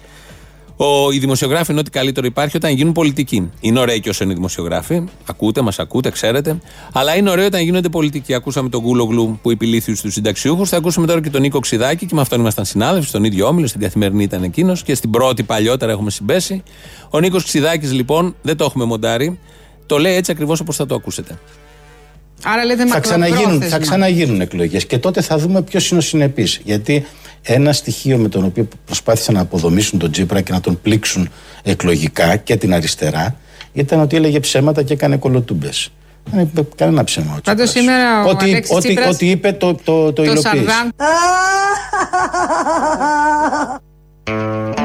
[0.77, 3.51] Ο, οι δημοσιογράφοι είναι ό,τι καλύτερο υπάρχει όταν γίνουν πολιτικοί.
[3.61, 5.05] Είναι ωραίοι και όσο είναι οι δημοσιογράφοι.
[5.27, 6.59] Ακούτε, μας ακούτε, ξέρετε.
[6.93, 8.35] Αλλά είναι ωραίο όταν γίνονται πολιτικοί.
[8.35, 10.69] Ακούσαμε τον Κούλογλου που επιλήθη στους συνταξιούχους.
[10.69, 13.09] Θα ακούσουμε τώρα και τον Νίκο Ξιδάκη και με αυτόν ήμασταν συνάδελφοι.
[13.09, 16.63] Στον ίδιο όμιλο, στην καθημερινή ήταν εκείνος και στην πρώτη παλιότερα έχουμε συμπέσει.
[17.11, 19.39] Ο Νίκος Ξιδάκη λοιπόν δεν το έχουμε μοντάρει.
[19.87, 21.39] Το λέει έτσι ακριβώς όπως θα το ακούσετε.
[22.45, 26.61] Άρα λέτε θα ξαναγίνουν, θα ξαναγίνουν εκλογές και τότε θα δούμε ποιος είναι ο συνεπής.
[26.65, 27.07] Γιατί
[27.43, 31.29] ένα στοιχείο με τον οποίο προσπάθησαν να αποδομήσουν τον Τζίπρα και να τον πλήξουν
[31.63, 33.37] εκλογικά και την αριστερά
[33.73, 35.91] ήταν ότι έλεγε ψέματα και έκανε κολοτούμπες.
[36.25, 37.41] Δεν είπε κανένα ψέμα.
[37.45, 40.91] Πάντως σήμερα ο ότι, Αλέξης ότι, Τσίπρας, ότι είπε το, το, το, το υλοποίησε.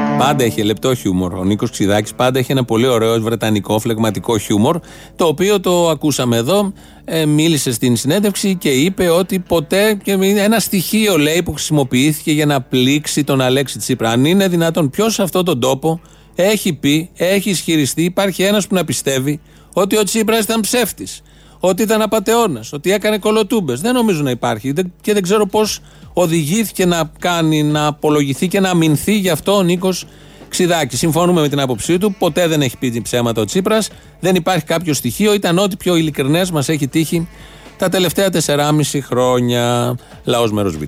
[0.20, 1.34] Πάντα έχει λεπτό χιούμορ.
[1.34, 4.80] Ο Νίκος Ξιδάκη πάντα έχει ένα πολύ ωραίο βρετανικό φλεγματικό χιούμορ,
[5.16, 6.72] το οποίο το ακούσαμε εδώ.
[7.04, 9.98] Ε, μίλησε στην συνέντευξη και είπε ότι ποτέ.
[10.02, 14.10] Και ένα στοιχείο λέει που χρησιμοποιήθηκε για να πλήξει τον Αλέξη Τσίπρα.
[14.10, 16.00] Αν είναι δυνατόν, ποιος σε αυτόν τον τόπο
[16.34, 19.40] έχει πει, έχει ισχυριστεί, υπάρχει ένας που να πιστεύει
[19.72, 21.22] ότι ο Τσίπρας ήταν ψεύτης.
[21.60, 23.80] Ότι ήταν απαταιώνας, ότι έκανε κολοτούμπες.
[23.80, 25.80] Δεν νομίζω να υπάρχει Δεν- και δεν ξέρω πώς
[26.12, 30.06] οδηγήθηκε να κάνει, να απολογηθεί και να αμυνθεί γι' αυτό ο Νίκος
[30.48, 30.96] Ξιδάκη.
[30.96, 32.14] Συμφωνούμε με την άποψή του.
[32.18, 33.88] Ποτέ δεν έχει πει ψέματα ο Τσίπρας.
[34.20, 35.34] Δεν υπάρχει κάποιο στοιχείο.
[35.34, 37.28] Ήταν ό,τι πιο ειλικρινές μας έχει τύχει
[37.76, 39.94] τα τελευταία 4,5 χρόνια.
[40.24, 40.82] Λαός μέρος Β.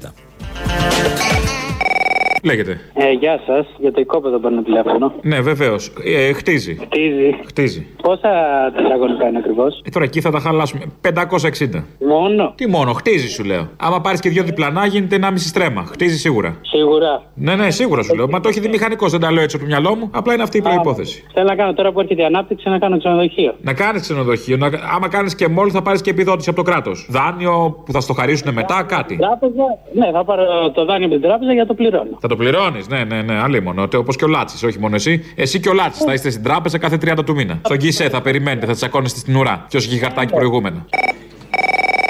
[2.44, 2.81] Λέγεται.
[2.94, 5.12] Ε, γεια σας, για το οικόπεδο παίρνω τηλέφωνο.
[5.22, 5.92] Ναι, βεβαίως.
[6.05, 6.78] Ε, χτίζει.
[6.83, 7.38] Χτίζει.
[7.46, 7.87] Χτίζει.
[8.02, 8.31] Πόσα
[8.76, 10.83] τετραγωνικά είναι ακριβώς; Ε, τώρα εκεί θα τα χαλάσουμε.
[11.00, 11.85] 560.
[12.09, 13.68] Μόνο; Τι μόνο, χτίζει σου λέω.
[13.76, 15.83] Άμα πάρεις και δύο διπλανά γίνεται 1,5 στρέμμα.
[15.83, 16.57] Χτίζει σίγουρα.
[16.62, 17.22] Σίγουρα.
[17.35, 18.28] Ναι, ναι, σίγουρα σου λέω.
[18.28, 20.11] Μα το έχει δει μηχανικός, δεν τα λέω έτσι από το μυαλό μου.
[20.12, 21.24] Απλά είναι αυτή η προπόθεση.
[21.33, 23.55] Θέλω να κάνω τώρα που έρχεται η ανάπτυξη να κάνω ξενοδοχείο.
[23.61, 24.57] Να κάνεις ξενοδοχείο.
[24.57, 24.66] Να...
[24.94, 27.07] Άμα κάνεις και μόλι θα πάρεις και επιδότηση από το κράτος.
[27.11, 29.16] Δάνειο που θα στο χαρίσουν μετά, κάτι.
[29.16, 32.18] Τράπεζα, ναι, θα πάρω το δάνειο με την τράπεζα για το πληρώνω.
[32.20, 33.88] Θα το πληρώνεις, ναι, ναι, ναι, αλίμονο.
[33.96, 35.32] Όπως και ο Λάτσης, όχι μόνο εσύ.
[35.36, 37.60] Εσύ και ο Λάτσης θα είστε στην τράπεζα κάθε 30 του μήνα.
[37.64, 39.66] Στον Κισέ θα περιμένετε, θα τσακώνεστε στην ουρά.
[39.68, 40.84] Ποιο έχει χαρτάκι προηγούμενα.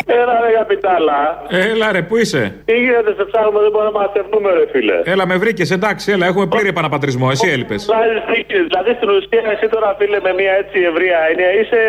[0.06, 1.18] Έλα ρε καπιτάλα.
[1.48, 4.96] Έλα ρε, πού είσαι; Τι γίνεται σε ψάχνουμε, δεν μπορούμε να μαθαίνουμε ρε φίλε.
[5.04, 7.28] Έλα, με βρήκες, εντάξει, έλα, έχουμε πλήρη επαναπατρισμό.
[7.30, 7.80] Εσύ έλειπες.
[7.92, 8.58] Βάζεις δίκιο.
[8.70, 11.80] Δηλαδή στην ουσία εσύ τώρα φίλε με μια έτσι ευρεία έννοια είσαι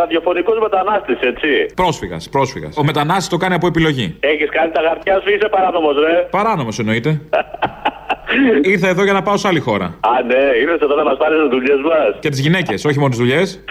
[0.00, 1.48] ραδιοφωνικός μετανάστης έτσι.
[1.74, 2.76] Πρόσφυγας, πρόσφυγας.
[2.76, 4.16] Ο μετανάστης το κάνει από επιλογή.
[4.20, 6.14] Έχεις κάνει τα χαρτιά σου ή είσαι παράνομος ρε.
[6.30, 7.10] Παράνομος εννοείται.
[8.62, 9.84] Ήρθα εδώ για να πάω σε άλλη χώρα.
[9.84, 12.18] Α ναι, ήρθες εδώ να μας πάρεις τις δουλειές μας.
[12.20, 13.64] Και τις γυναίκες, όχι μόνο τις δουλειές.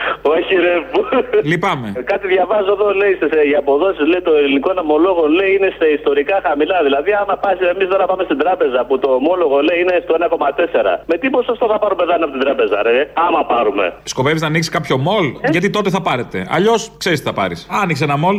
[0.51, 0.75] Όχι ρε.
[0.91, 1.05] που-
[1.51, 1.87] Λυπάμαι.
[2.11, 6.35] Κάτι διαβάζω εδώ, λέει, σε, οι αποδόσεις, λέει, το ελληνικό ομολόγο, λέει, είναι στα ιστορικά
[6.47, 6.77] χαμηλά.
[6.87, 10.91] Δηλαδή, άμα πας, εμείς τώρα πάμε στην τράπεζα που το ομόλογο, λέει, είναι στο 1,4.
[11.09, 13.85] Με τι ποσοστό θα πάρουμε δάνειο από την τράπεζα, ρε, άμα πάρουμε.
[14.13, 16.37] Σκοπεύεις να ανοίξεις κάποιο μολ, γιατί τότε θα πάρετε.
[16.55, 17.59] Αλλιώς ξέρεις τι θα πάρεις.
[17.81, 18.37] Άνοιξε ένα μολ.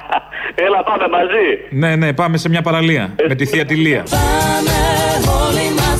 [0.66, 1.46] Έλα, πάμε μαζί.
[1.70, 3.14] Ναι, ναι, πάμε σε μια παραλία.
[3.28, 4.02] Με τη θεία Τιλία.
[5.46, 5.91] όλοι μαζί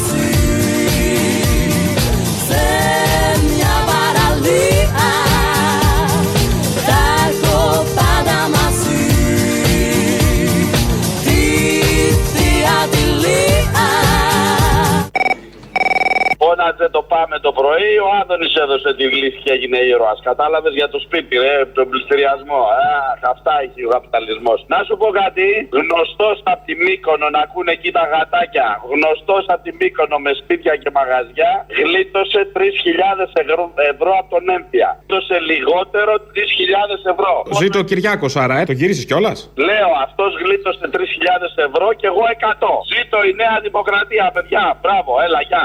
[16.62, 20.18] Φώναζε το πάμε το πρωί, ο Άδωνης έδωσε τη λύση και έγινε ήρωας.
[20.28, 22.60] Κατάλαβες για το σπίτι, ρε, τον πληστηριασμό.
[22.96, 24.58] Αχ, αυτά έχει ο καπιταλισμός.
[24.72, 25.46] Να σου πω κάτι,
[25.80, 28.68] γνωστός από τη Μύκονο να ακούνε εκεί τα γατάκια.
[28.92, 34.88] Γνωστός από τη Μύκονο με σπίτια και μαγαζιά, γλίτωσε 3.000 ευρώ, ευρώ από τον Έμπια.
[34.98, 37.34] Γλίτωσε λιγότερο 3.000 ευρώ.
[37.60, 42.24] Ζήτω ο Κυριάκος, άρα, ε, το γυρίσει κιόλας; Λέω, αυτός γλίτωσε 3.000 ευρώ και εγώ
[42.34, 42.72] 100.
[42.92, 44.64] Ζήτω η νέα δημοκρατία, παιδιά.
[44.82, 45.64] Μπράβο, έλα, γεια.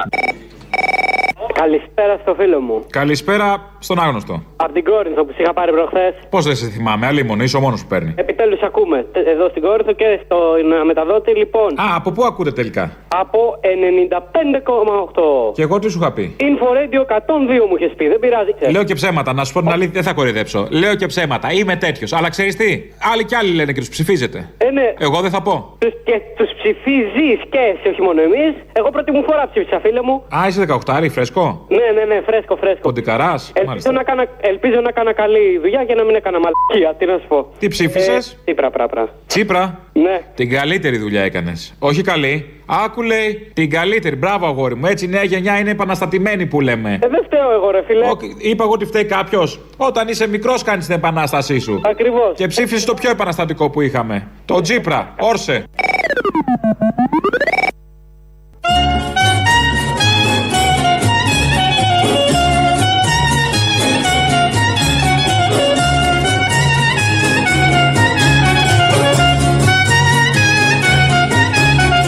[1.54, 2.86] Καλησπέρα στο φίλο μου.
[2.90, 4.44] Καλησπέρα στον άγνωστο.
[4.56, 6.14] Από την Κόρινθο που σε είχα πάρει προχθές.
[6.30, 8.14] Πώς δεν σε θυμάμαι, αλίμονο, είσαι ο μόνος που παίρνει.
[8.16, 9.06] Επιτέλους ακούμε.
[9.12, 10.38] Τε- Εδώ στην Κόρινθο και στο
[10.82, 11.70] ε, μεταδότη, λοιπόν.
[11.80, 15.54] Α, από πού ακούτε τελικά; Από 95,8.
[15.54, 18.52] Και εγώ τι σου είχα πει; Info Radio 102 μου είχες πει, δεν πειράζει.
[18.72, 20.68] Λέω και ψέματα, να σου πω την αλήθεια, δεν θα κορυδέψω.
[20.72, 22.14] Λέω και ψέματα, είμαι τέτοιος.
[22.14, 22.82] Αλλά ξέρεις τι,
[23.14, 24.50] άλλοι κι άλλοι λένε και τους ψηφίζετε.
[24.58, 24.94] Ε, ναι.
[25.00, 25.76] Εγώ δεν θα πω.
[25.80, 28.54] Τους, και τους ψηφίζεις και εσύ, όχι μόνο εμείς.
[28.74, 30.24] Εγώ πρώτη μου φορά ψήφισα, φίλε μου.
[30.38, 32.82] Α, είσαι 18, φρέσκο; Ναι, ναι, ναι, φρέσκο, φρέσκο.
[32.82, 33.52] Ποντικαράς.
[33.72, 36.96] Ελπίζω να, κάνα, ελπίζω να κάνα καλή δουλειά για να μην έκανα μαλακία.
[36.98, 37.48] Τι να σου πω.
[37.60, 39.10] Τι ψήφισες; Τι πρα, πρα, πρα.
[39.28, 40.22] Τσίπρα; Ναι.
[40.36, 41.76] Την καλύτερη δουλειά έκανες.
[41.80, 42.52] Όχι καλή.
[42.66, 44.16] Άκου λέει την καλύτερη.
[44.16, 44.86] Μπράβο, αγόρι μου.
[44.86, 47.00] Έτσι η νέα γενιά είναι επαναστατημένη που λέμε.
[47.04, 48.06] Ε, δεν φταίω εγώ, ρε φίλε.
[48.38, 49.60] Είπα εγώ ότι φταίει κάποιος.
[49.78, 51.82] Όταν είσαι μικρός, κάνεις την επανάστασή σου.
[51.86, 52.34] Ακριβώς.
[52.36, 54.28] Και ψήφισες το πιο επαναστατικό που είχαμε.
[54.46, 55.16] Το Τζίπρα.
[55.20, 55.64] Όρσε.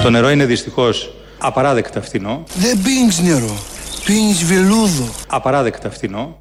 [0.09, 2.43] Το νερό είναι δυστυχώς απαράδεκτα φθηνό.
[2.55, 3.57] Δεν πίνεις νερό.
[4.05, 5.09] Πίνεις βελούδο.
[5.27, 6.37] Απαράδεκτα φθηνό.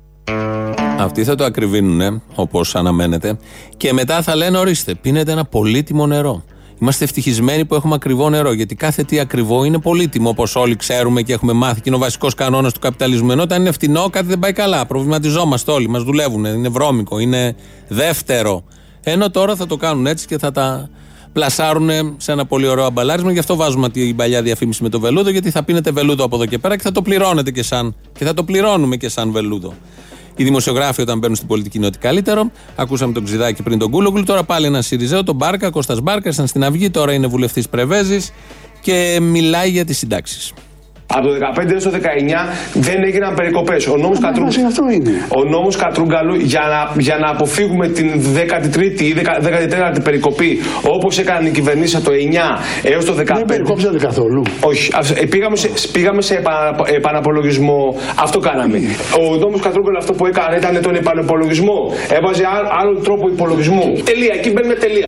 [0.98, 3.38] Αυτοί θα το ακριβίνουν όπως αναμένεται
[3.76, 6.44] και μετά θα λένε: Ορίστε, πίνετε ένα πολύτιμο νερό.
[6.80, 11.22] Είμαστε ευτυχισμένοι που έχουμε ακριβό νερό, γιατί κάθε τι ακριβό είναι πολύτιμο, όπως όλοι ξέρουμε
[11.22, 13.30] και έχουμε μάθει και είναι ο βασικός κανόνας του καπιταλισμού.
[13.30, 14.86] Ενώ όταν είναι φτηνό, κάτι δεν πάει καλά.
[14.86, 17.54] Προβληματιζόμαστε όλοι, μας δουλεύουν, είναι βρώμικο, είναι
[17.88, 18.64] δεύτερο.
[19.02, 20.90] Ενώ τώρα θα το κάνουν έτσι και θα τα
[21.32, 23.32] πλασάρουν σε ένα πολύ ωραίο αμπαλάρισμα.
[23.32, 26.46] Γι' αυτό βάζουμε την παλιά διαφήμιση με το βελούδο, γιατί θα πίνετε βελούδο από εδώ
[26.46, 27.94] και πέρα και θα το πληρώνετε και σαν.
[28.18, 29.74] και θα το πληρώνουμε και σαν βελούδο.
[30.36, 32.50] Οι δημοσιογράφοι όταν μπαίνουν στην πολιτική είναι ότι καλύτερο.
[32.76, 34.22] Ακούσαμε τον Ξιδάκη πριν τον Κούλογλου.
[34.24, 36.90] Τώρα πάλι ένα Σιριζέο, τον Μπάρκα, Κώστας Μπάρκας, ήταν στην Αυγή.
[36.90, 38.32] Τώρα είναι βουλευτής Πρεβέζης
[38.80, 40.52] και μιλάει για τις συντάξεις.
[41.14, 41.96] Από το 15 έως το 19
[42.74, 43.86] δεν έγιναν περικοπές.
[43.86, 44.44] Ο νόμος, Κατρού...
[45.28, 51.46] Ο νόμος Κατρούγκαλου για να, για να αποφύγουμε την 13η ή 14η περικοπή όπως έκαναν
[51.46, 52.12] οι κυβερνήσεις από το 9
[52.82, 53.24] έως το 15.
[53.24, 54.42] Δεν περικόψατε καθόλου.
[54.60, 54.90] Όχι.
[54.94, 57.96] Ας- ε, Πήγαμε σε, πήγαμε σε επα- επαναπολογισμό.
[58.18, 58.78] Αυτό κάναμε.
[59.30, 61.92] Ο νόμος Κατρούγκαλου αυτό που έκανε ήταν τον επαναπολογισμό.
[62.10, 63.82] Έβαζε άλλο, άλλο τρόπο υπολογισμού.
[64.04, 64.34] Τελεία.
[64.34, 65.06] Εκεί μπαίνει μια τελεία.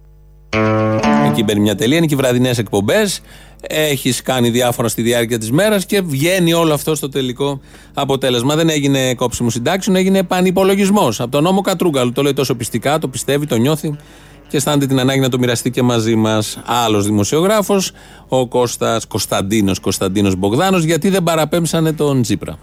[1.30, 3.22] Εκεί μπαίνει μια τελεία, είναι και οι βραδινές εκπομπές.
[3.68, 7.60] Έχεις κάνει διάφορα στη διάρκεια της μέρας και βγαίνει όλο αυτό στο τελικό
[7.94, 8.56] αποτέλεσμα.
[8.56, 12.12] Δεν έγινε κόψιμο συντάξεων, έγινε επανυπολογισμός από τον νόμο Κατρούγκαλου.
[12.12, 13.96] Το λέει τόσο πιστικά, το πιστεύει, το νιώθει
[14.48, 16.62] και αισθάνεται την ανάγκη να το μοιραστεί και μαζί μας.
[16.66, 17.92] Άλλος δημοσιογράφος,
[18.28, 22.58] ο Κώστας Κωνσταντίνος Κωνσταντίνος Μπογδάνος, γιατί δεν παραπέμψανε τον Τζίπρα.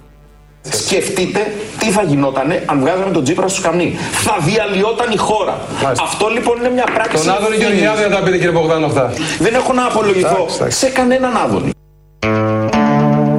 [0.70, 3.98] Σκεφτείτε τι θα γινότανε αν βγάζαμε τον Τζίπρα στο σκαμνί.
[4.12, 5.62] Θα διαλυόταν η χώρα.
[6.02, 7.26] Αυτό λοιπόν είναι μια πράξη.
[7.26, 7.80] Τον Άδωνη ευθύνης.
[7.80, 9.14] Γεωργιάδη να τα πείτε κύριε Μπογδάνο αυτά.
[9.40, 11.72] Δεν έχω να απολογηθώ σε κανέναν Άδωνη.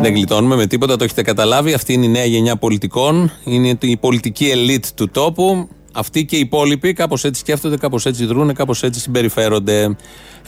[0.01, 1.73] Δεν γλιτώνουμε με τίποτα, το έχετε καταλάβει.
[1.73, 3.33] Αυτή είναι η νέα γενιά πολιτικών.
[3.45, 5.69] Είναι η πολιτική ελίτ του τόπου.
[5.93, 9.97] Αυτοί και οι υπόλοιποι κάπως έτσι σκέφτονται, κάπως έτσι δρούν, κάπως έτσι συμπεριφέρονται.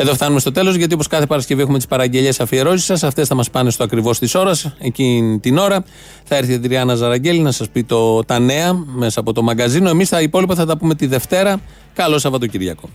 [0.01, 3.03] Εδώ φτάνουμε στο τέλος, γιατί όπως κάθε Παρασκευή έχουμε τις παραγγελίες αφιερώσεις σας.
[3.03, 4.75] Αυτές θα μας πάνε στο ακριβώς της ώρας.
[4.79, 5.85] Εκείνη την ώρα
[6.25, 9.89] θα έρθει η Αντριάννα Ζαραγγέλη να σας πει το, τα νέα μέσα από το μαγκαζίνο.
[9.89, 11.61] Εμείς τα υπόλοιπα θα τα πούμε τη Δευτέρα.
[11.95, 12.89] Καλό Σαββατοκύριακο.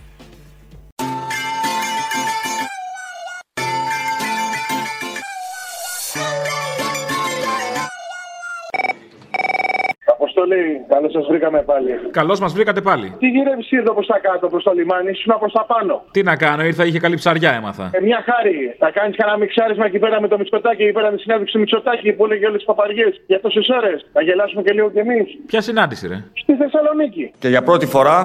[10.36, 11.90] Αποστολή, καλώς σας βρήκαμε πάλι.
[12.10, 13.06] Καλώς μας βρήκατε πάλι.
[13.18, 15.94] Τι γυρεύει ήρθα προς τα κάτω, προς το λιμάνι, ήσουν προ τα πάνω.
[16.10, 17.90] Τι να κάνω, ήρθα, είχε καλή ψαριά, έμαθα.
[17.92, 18.74] Ε, μια χάρη.
[18.78, 21.60] Θα κάνεις κανένα μιξάρισμα εκεί πέρα με το Μητσοτάκι, εκεί πέρα με τη συνέντευξη του
[21.60, 24.06] Μητσοτάκι που έλεγε όλες τις παπαριές για τόσες ώρες.
[24.12, 25.26] Θα γελάσουμε και λίγο κι εμείς.
[25.46, 27.32] Ποια συνάντηση, ρε; Στη Θεσσαλονίκη.
[27.38, 28.20] Και για πρώτη φορά,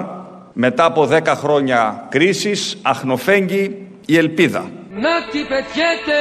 [0.52, 3.64] μετά από 10 χρόνια κρίσης, αχνοφέγγει
[4.06, 4.62] η ελπίδα.
[4.90, 6.20] Να τι πετιέται,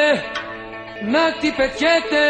[1.14, 2.24] να τι πετιέται.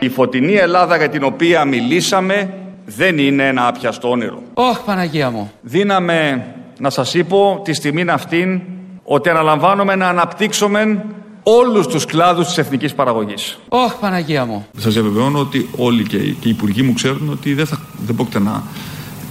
[0.00, 2.59] Η φωτεινή Ελλάδα για την οποία μιλήσαμε
[2.96, 4.42] δεν είναι ένα άπιαστο όνειρο.
[4.54, 5.50] Ωχ, Παναγία μου.
[5.62, 6.44] Δύναμε,
[6.78, 8.60] να σας είπω, τη στιγμή αυτήν
[9.04, 11.04] ότι αναλαμβάνουμε να αναπτύξουμε
[11.42, 13.58] όλους τους κλάδους της εθνικής παραγωγής.
[13.68, 14.66] Ωχ, Παναγία μου.
[14.78, 18.14] Σας διαβεβαιώνω ότι όλοι και, οι- και οι υπουργοί μου ξέρουν ότι δεν, θα, δεν
[18.14, 18.62] πρόκειται να,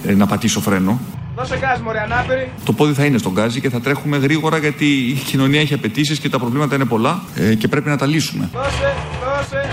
[0.06, 1.00] ε, να πατήσω φρένο.
[1.36, 2.50] Δώσε γκάζ, μωρέ, ανάπηρη.
[2.64, 6.18] Το πόδι θα είναι στον γκάζι και θα τρέχουμε γρήγορα γιατί η κοινωνία έχει απαιτήσεις
[6.18, 8.48] και τα προβλήματα είναι πολλά ε, και πρέπει να τα λύσουμε.
[8.52, 8.94] Δώσε,
[9.24, 9.68] δώσε.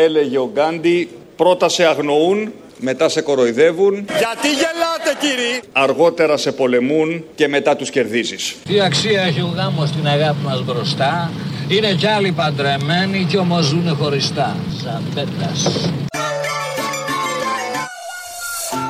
[0.00, 5.60] Έλεγε ο Γκάντι, πρώτα σε αγνοούν, μετά σε κοροϊδεύουν, Γιατί γελάτε, κύριοι.
[5.72, 8.56] αργότερα σε πολεμούν και μετά τους κερδίζεις.
[8.68, 11.30] Τι αξία έχει ο γάμος στην αγάπη μας μπροστά;
[11.68, 14.56] Είναι κι άλλοι παντρεμένοι κι όμως ζουνε χωριστά.
[14.82, 15.60] Σαν πέτας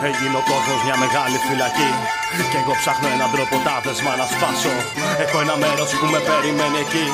[0.08, 1.90] Έγινε ο κόσμος μια μεγάλη φυλακή.
[2.50, 4.74] Κι εγώ ψάχνω έναν τρόπο τα δεσμά να σπάσω.
[5.24, 7.06] Έχω ένα μέρος που με περιμένει εκεί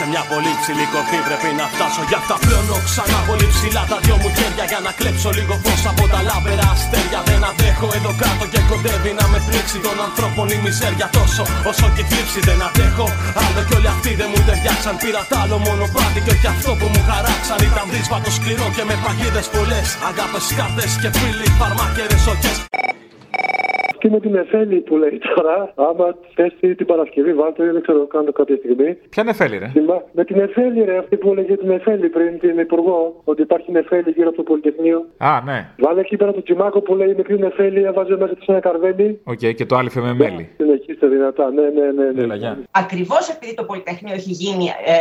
[0.00, 1.18] Σε μια πολύ ψηλή κορφή.
[1.28, 3.18] Πρέπει να φτάσω Γι' αυτά πλώνω ξανά.
[3.28, 7.20] Πολύ ψηλά τα δυο μου χέρια Για να κλέψω λίγο φως από τα λάμπερα αστέρια.
[7.28, 11.06] Δεν αντέχω εδώ κάτω και κοντεύει να με πλήξει Των ανθρώπων η μιζέρια.
[11.18, 13.06] Τόσο όσο και η θλίψη δεν αντέχω.
[13.44, 14.94] Άλλο κι όλοι αυτοί δεν μου ταιριάξαν.
[15.02, 17.58] Πήρα τ' άλλο μονοπάτι και όχι αυτό που μου χαράξαν.
[17.70, 19.88] Ήταν δύσβατο σκληρό και με παγίδες πολλές.
[20.08, 22.58] Αγάπες, κάρτες και φίλοι, φαρμάκερες οκές
[24.06, 28.32] Και με την Εφέλη που λέει τώρα, άμα θέσει την Παρασκευή, βάλτε, δεν ξέρω, κάνω
[28.32, 28.94] κάποια στιγμή.
[29.08, 32.58] Ποια νεφέλη, ρε; Θυμά- Με την Εφέλη, ρε, αυτή που έλεγε την Εφέλη πριν, την
[32.58, 35.06] Υπουργό, ότι υπάρχει Νεφέλη γύρω από το Πολυτεχνείο.
[35.18, 35.68] Α, ναι.
[35.78, 39.20] Βάλε εκεί πέρα το τσιμάκο που λέει μικρή Νεφέλη, έβαζε μέσα της ένα καρβέλι.
[39.24, 40.48] Οκ, και το άλειφε με μέλι.
[40.56, 42.10] Συνεχίστε δυνατά, ναι, ναι, ναι.
[42.10, 42.22] ναι.
[42.22, 42.58] Έλα, γεια.
[42.70, 44.92] Ακριβώς επειδή το Πολυτεχνείο έχει γίνει ε,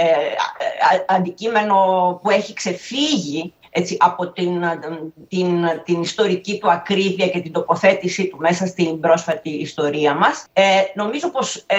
[0.89, 1.75] α- αντικείμενο
[2.23, 4.79] που έχει ξεφύγει έτσι, από την, α,
[5.27, 5.47] την,
[5.85, 10.63] την ιστορική του ακρίβεια και την τοποθέτησή του μέσα στην πρόσφατη ιστορία μας, ε,
[10.95, 11.77] νομίζω πως ε,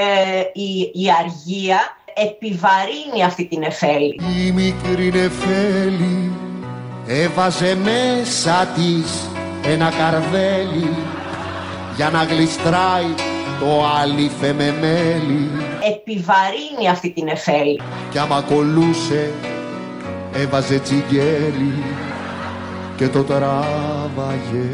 [0.52, 1.78] η, η αργία
[2.14, 4.20] επιβαρύνει αυτή την εφέλη.
[4.46, 6.32] Η μικρή νεφέλη
[7.06, 9.28] έβαζε μέσα της
[9.64, 10.96] ένα καρβέλι
[11.96, 13.14] για να γλιστράει
[13.60, 15.50] το άλυφε με μέλι
[15.96, 17.80] Επιβαρύνει αυτή την εφέλη.
[18.10, 19.30] κι άμα κολούσε
[20.42, 21.74] έβαζε τσιγκέλι
[22.96, 24.68] και το τράβαγε.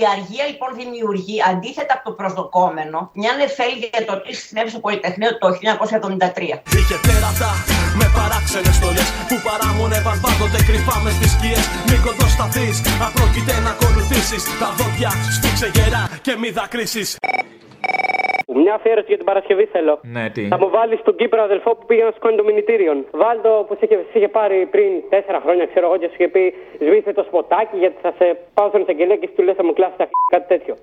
[0.00, 4.80] Η αργία λοιπόν δημιουργεί, αντίθετα από το προσδοκόμενο, μια νεφέλη για το τι συνέβη στο
[4.86, 6.56] Πολυτεχνείο το 1973.
[6.78, 7.50] Είχε τέρατα
[7.98, 11.64] με παράξενες στολές που παράμονευαν πάντοτε κρυφά μες στις σκιές.
[11.88, 17.08] Μην κοντοσταθείς, αν πρόκειται να ακολουθήσεις Τα δόντια σφίξε γερά και μη δακρύσεις
[18.54, 20.00] Μια αφιέρωση για την Παρασκευή θέλω.
[20.02, 20.42] Ναι, τι.
[20.48, 23.06] Θα μου βάλεις τον Κύπρο αδελφό που πήγε να σηκώνει το μηνυτήριον.
[23.10, 26.16] Βάλ το που σε είχε, σε είχε πάρει πριν τέσσερα χρόνια, ξέρω εγώ, και σου
[26.18, 29.64] είχε πει Σβήστε το σποτάκι γιατί θα σε πάω στον εισαγγελέα και σου λε θα
[29.64, 30.08] μου κλάσεις τα χ...
[30.30, 30.74] κάτι τέτοιο.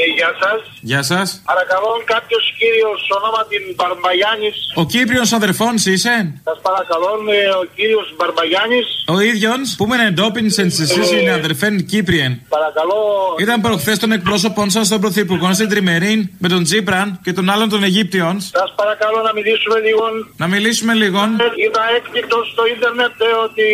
[0.00, 0.60] Ε, γεια σας.
[0.90, 1.26] Γεια σας.
[1.50, 4.56] Παρακαλώ κάποιος κύριος ονόματι Μπαρμπαγιάννης.
[4.82, 6.14] Ο Κύπριος αδερφόνς είσαι;
[6.48, 8.86] Σας παρακαλώ ε, ο κύριος Μπαρμπαγιάννης.
[9.14, 12.32] Ο ίδιο που με εντόπιν σε εσείς είναι αδερφέν Κύπριεν.
[12.56, 13.00] Παρακαλώ.
[13.44, 17.68] Ήταν προχθές τον εκπρόσωπον σας στον Πρωθυπουργό στην Τριμερίν με τον Τζίπραν και τον άλλον
[17.68, 18.34] των Αιγύπτιων.
[18.40, 20.04] Σας παρακαλώ να μιλήσουμε λίγο.
[20.42, 21.20] Να μιλήσουμε λίγο.
[21.64, 23.66] Είδα έκπληκτο στο ίντερνετ ε, ότι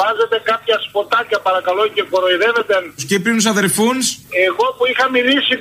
[0.00, 2.74] βάζετε κάποια σποτάκια παρακαλώ και κοροϊδεύετε.
[2.94, 4.04] Τους Κύπριους αδερφούνς.
[4.48, 5.53] Εγώ που είχα μιλήσει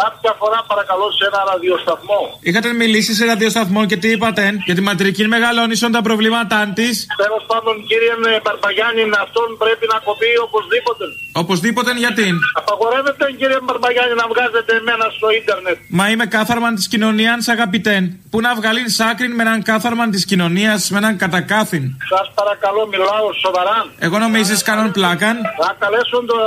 [0.00, 2.20] κάποια φορά παρακαλώ σε ένα ραδιοσταθμό.
[2.48, 4.44] Είχατε μιλήσει σε ραδιοσταθμό και τι είπατε.
[4.66, 6.94] Για τη ματρική μεγαλώνησον τα προβλήματά της.
[7.24, 11.04] Τέλος πάντων κύριε Μπαρμπαγιάννη αυτόν πρέπει να κοπεί οπωσδήποτε.
[11.42, 12.26] Οπωσδήποτε γιατί;
[12.60, 15.76] Απαγορεύεται κύριε Μπαρμπαγιάννη να βγάζετε εμένα στο ίντερνετ.
[15.98, 18.02] Μα είμαι κάθαρμαν της κοινωνίας, αγαπητέν.
[18.30, 23.26] Πού να βγάλει άκρη με έναν κάθαρμαν της κοινωνίας, με έναν κατακάθιν; Σας παρακαλώ, μιλάω
[23.44, 23.78] σοβαρά.
[24.06, 25.36] Εγώ νομίζει κάνουν πλάκαν.
[25.64, 26.42] Να καλέσουν τον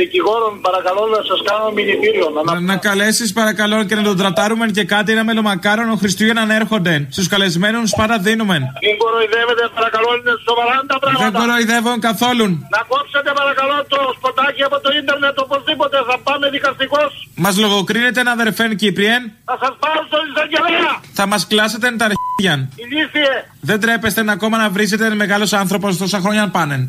[0.00, 2.26] δικηγόρο, παρακαλώ, να σας κάνω μηνυτήριο.
[2.42, 7.06] Να, να καλέσεις παρακαλώ και να τον τρατάρουμε και κάτι ένα μελομακάρονο Χριστούγεννα να έρχονται.
[7.10, 8.56] Στους καλεσμένους πάντα δίνουμε.
[8.58, 11.30] Μην κοροϊδεύετε, παρακαλώ, είναι σοβαρά τα πράγματα.
[11.30, 12.46] Δεν κοροϊδεύω καθόλου.
[12.74, 17.10] Να κόψετε παρακαλώ το σποτάκι από το ίντερνετ οπωσδήποτε, θα πάμε δικαστικός.
[17.34, 19.22] Μας λογοκρίνετε ένα αδερφέν Κύπριεν.
[19.44, 20.92] Θα σας πάω στο εισαγγελέα.
[21.12, 22.68] Θα μας κλάσετε τα αρχίδια.
[22.84, 23.32] Ηλίθιε.
[23.60, 26.88] Δεν τρέπεστε να ακόμα να βρίσετε ένα μεγάλος άνθρωπος τόσα χρόνια πάνε.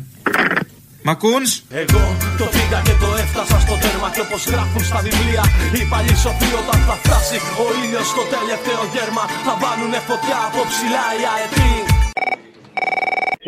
[1.06, 1.48] Μ' ακούς;
[1.82, 2.04] Εγώ
[2.40, 5.42] το πήγα και το έφτασα στο τέρμα και όπως γράφουν στα βιβλία
[5.76, 10.60] Οι παλιοί σοφοί όταν θα φτάσει ο ήλιος στο τελευταίο γέρμα Θα βάλουνε φωτιά από
[10.70, 11.72] ψηλά οι αετοί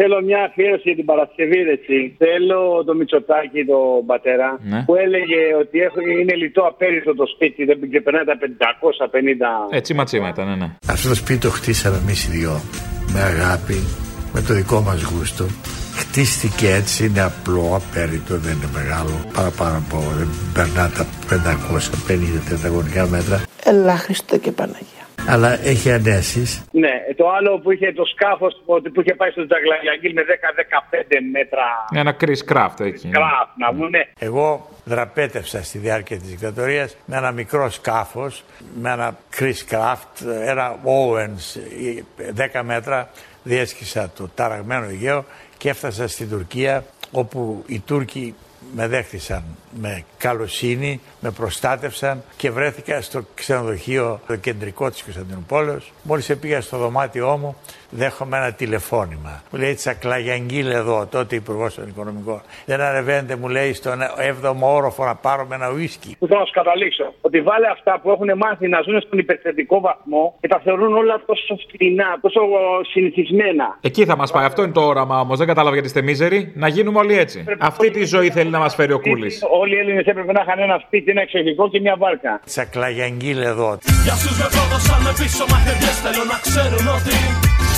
[0.01, 1.97] Θέλω μια αφιέρωση για την Παρασκευή, έτσι.
[2.23, 4.81] Θέλω το Μητσοτάκι, τον πατέρα, Ναι.
[4.87, 9.51] που έλεγε ότι έχω- είναι λιτό απέριστο το σπίτι, δεν ξεπερνάει τα 550.
[9.77, 10.69] Ε, τσίμα τσίμα ήταν, ναι, ναι.
[10.95, 12.55] Αυτό το σπίτι το χτίσαμε εμείς οι δυο.
[13.13, 13.79] Με αγάπη,
[14.35, 15.45] με το δικό μας γούστο.
[15.99, 19.25] Χτίστηκε έτσι, είναι απλό, απέριτο, δεν είναι μεγάλο.
[19.33, 21.07] Παραπάνω από δεν περνά τα
[22.09, 23.43] 550 τετραγωνικά μέτρα.
[23.65, 25.05] Ελά Χριστέ και Παναγία.
[25.29, 26.65] Αλλά έχει ανέσεις.
[26.71, 31.65] Ναι, το άλλο που είχε το σκάφος που είχε πάει στο Τζαγλαγιαγγίλ με 10-15 μέτρα
[31.95, 33.09] Ένα Chris Craft εκεί.
[33.09, 34.09] κράφ να βγουνε.
[34.19, 38.45] Εγώ δραπέτευσα στη διάρκεια της δικτατορίας με ένα μικρό σκάφος,
[38.81, 41.61] με ένα Chris Craft, ένα Owens,
[42.59, 43.09] 10 μέτρα,
[43.43, 45.25] διέσχισα το ταραγμένο Αιγαίο
[45.59, 48.35] και έφτασα στην Τουρκία όπου οι Τούρκοι
[48.75, 49.45] με δέχτησαν
[49.81, 55.93] με καλοσύνη, με προστάτευσαν και βρέθηκα στο ξενοδοχείο το κεντρικό της Κωνσταντινούπολης.
[56.03, 57.57] Μόλις πήγα στο δωμάτιό μου,
[57.91, 59.43] δέχομαι ένα τηλεφώνημα.
[59.51, 62.41] Μου λέει Τσακλαγιαγγίλ εδώ, τότε υπουργός των Οικονομικών.
[62.65, 63.99] Δεν ανεβαίνετε, μου λέει, στον
[64.43, 66.17] 7ο όροφο να πάρουμε ένα ουίσκι.
[66.19, 67.15] Που θέλω να σου καταλήξω.
[67.21, 71.23] Ότι βάλε αυτά που έχουν μάθει να ζουν στον υπερθετικό βαθμό και τα θεωρούν όλα
[71.27, 72.41] τόσο φτηνά, τόσο
[72.91, 73.79] συνηθισμένα.
[73.81, 74.45] Εκεί θα μας πάει.
[74.45, 75.39] Αυτό είναι το όραμα όμως.
[75.39, 76.53] Δεν κατάλαβα γιατί είστε μίζεροι.
[76.55, 77.45] Να γίνουμε όλοι έτσι.
[77.59, 79.43] Αυτή τη ζωή θέλει να μας φέρει ο Κούλης.
[79.63, 82.33] Όλοι οι Έλληνες έπρεπε να είχαν ένα σπίτι, ένα εξοχικό και μια βάρκα.
[82.53, 83.71] Τσακλαγιαγγίλ εδώ.
[84.07, 87.17] Για στους με πρόδωσαν με πίσω μαχαιριές θέλω να ξέρουν ότι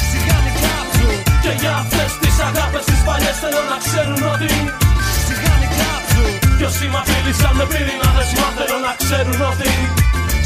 [0.09, 1.11] Σιγάνι κάψου
[1.45, 4.53] Και για αυτές τις αγάπες τις παλιές θέλω να ξέρουν ότι
[5.27, 6.25] Σιγάνι κάψου
[6.59, 9.73] Κι όσοι μ' απειλήσαν με πυρηνάδες μα θέλω να ξέρουν ότι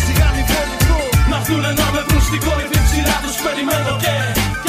[0.03, 4.64] Σιγάνι βολικό Να έρθουνε να με βρουν στην κορυφή ψηλά τους περιμένω και Σιγάνι βολικό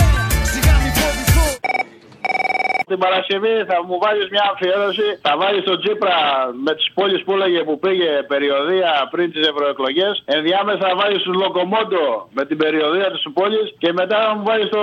[2.88, 5.08] Την Παρασκευή θα μου βάλεις μια αφιέρωση.
[5.22, 6.18] Θα βάλεις τον Τσίπρα
[6.66, 10.24] με τις πόλεις που έλεγε που πήγε περιοδία πριν τις ευρωεκλογές.
[10.26, 13.74] Ενδιάμεσα θα βάλεις τους Λοκομόντο με την περιοδία της πόλης.
[13.78, 14.82] Και μετά θα μου βάλεις το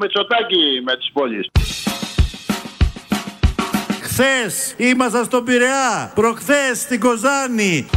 [0.00, 1.46] Μητσοτάκι με τις πόλεις.
[4.02, 7.90] Χθες ήμασταν στον Πειραιά, προχθές στην Κοζάνη.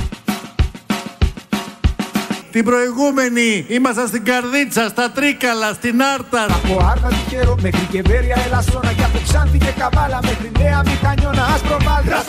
[2.55, 6.43] Την προηγούμενη ήμασταν στην Καρδίτσα, στα Τρίκαλα, στην Άρτα.
[6.57, 11.43] Από Άρτα τυχερό μέχρι και Βέρεια Ελασσόνα Και από Ξάνθη και Καβάλα μέχρι Νέα Μηχανιώνα
[11.53, 12.23] Άσπρο Βάλτρα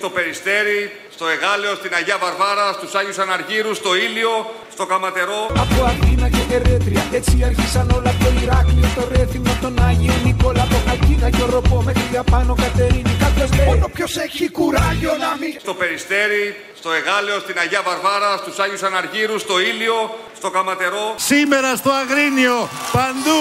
[0.00, 0.78] Στο Περιστέρι,
[1.14, 4.32] στο Εγάλεο, στην Αγία Βαρβάρα, στους Άγιους Αναργύρους, στο Ήλιο,
[4.74, 5.40] στο Καματερό.
[5.64, 10.62] Από Αθήνα και Ερέτρια Έτσι άρχισαν όλα από το Ηράκλειο Το Ρέθυμνο, τον Άγιο Νικόλα
[10.66, 15.52] Από Χαλκίδα και Οροπό μέχρι απάνω Κατερίνη Κάποιος λέει Μόνο ποιος έχει κουράγιο να μην
[15.66, 16.44] Στο Περιστέρι,
[16.80, 19.96] στο Εγάλεο, στην Αγία Βαρβάρα, στους Άγιους Αναργύρους, στο Ήλιο,
[20.38, 21.04] στο Καματερό.
[21.30, 22.56] Σήμερα στο Αγρίνιο,
[22.96, 23.40] παντού.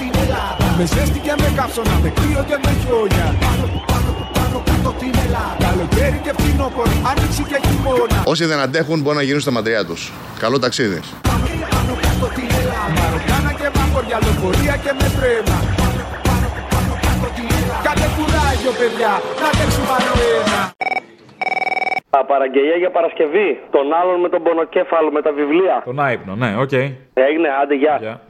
[0.00, 3.66] την Ελλάδα Με ζέστη και με κάψωνα, με κρύο και με χιόνια Πάνω, πάνω, πάνω
[3.66, 3.79] κάτω
[5.02, 9.54] την Ελλάδα Καλοκαίρι και φθινόπωρο, άνοιξη και χειμώνα Όσοι δεν αντέχουν μπορούν να γυρίσουν στα
[9.56, 10.00] μαντριά τους.
[10.42, 11.00] Καλό ταξίδι.
[11.28, 17.26] Πάνω κάτω την Ελλάδα Μαροκάνα και μαγκοριά, λεωφορεία και με τρένα Πάνω, πάνω, πάνω κάτω
[17.36, 20.62] την Ελλάδα Κάντε κουράγιο παιδιά, να τρέξουμε άλλο ένα
[22.32, 23.60] Παραγγελία για Παρασκευή.
[23.70, 25.82] Τον άλλον με τον πονοκέφαλο με τα βιβλία.
[25.84, 26.72] Τον άυπνο, ναι, οκ.
[27.26, 28.20] Έγινε, άντε, γεια.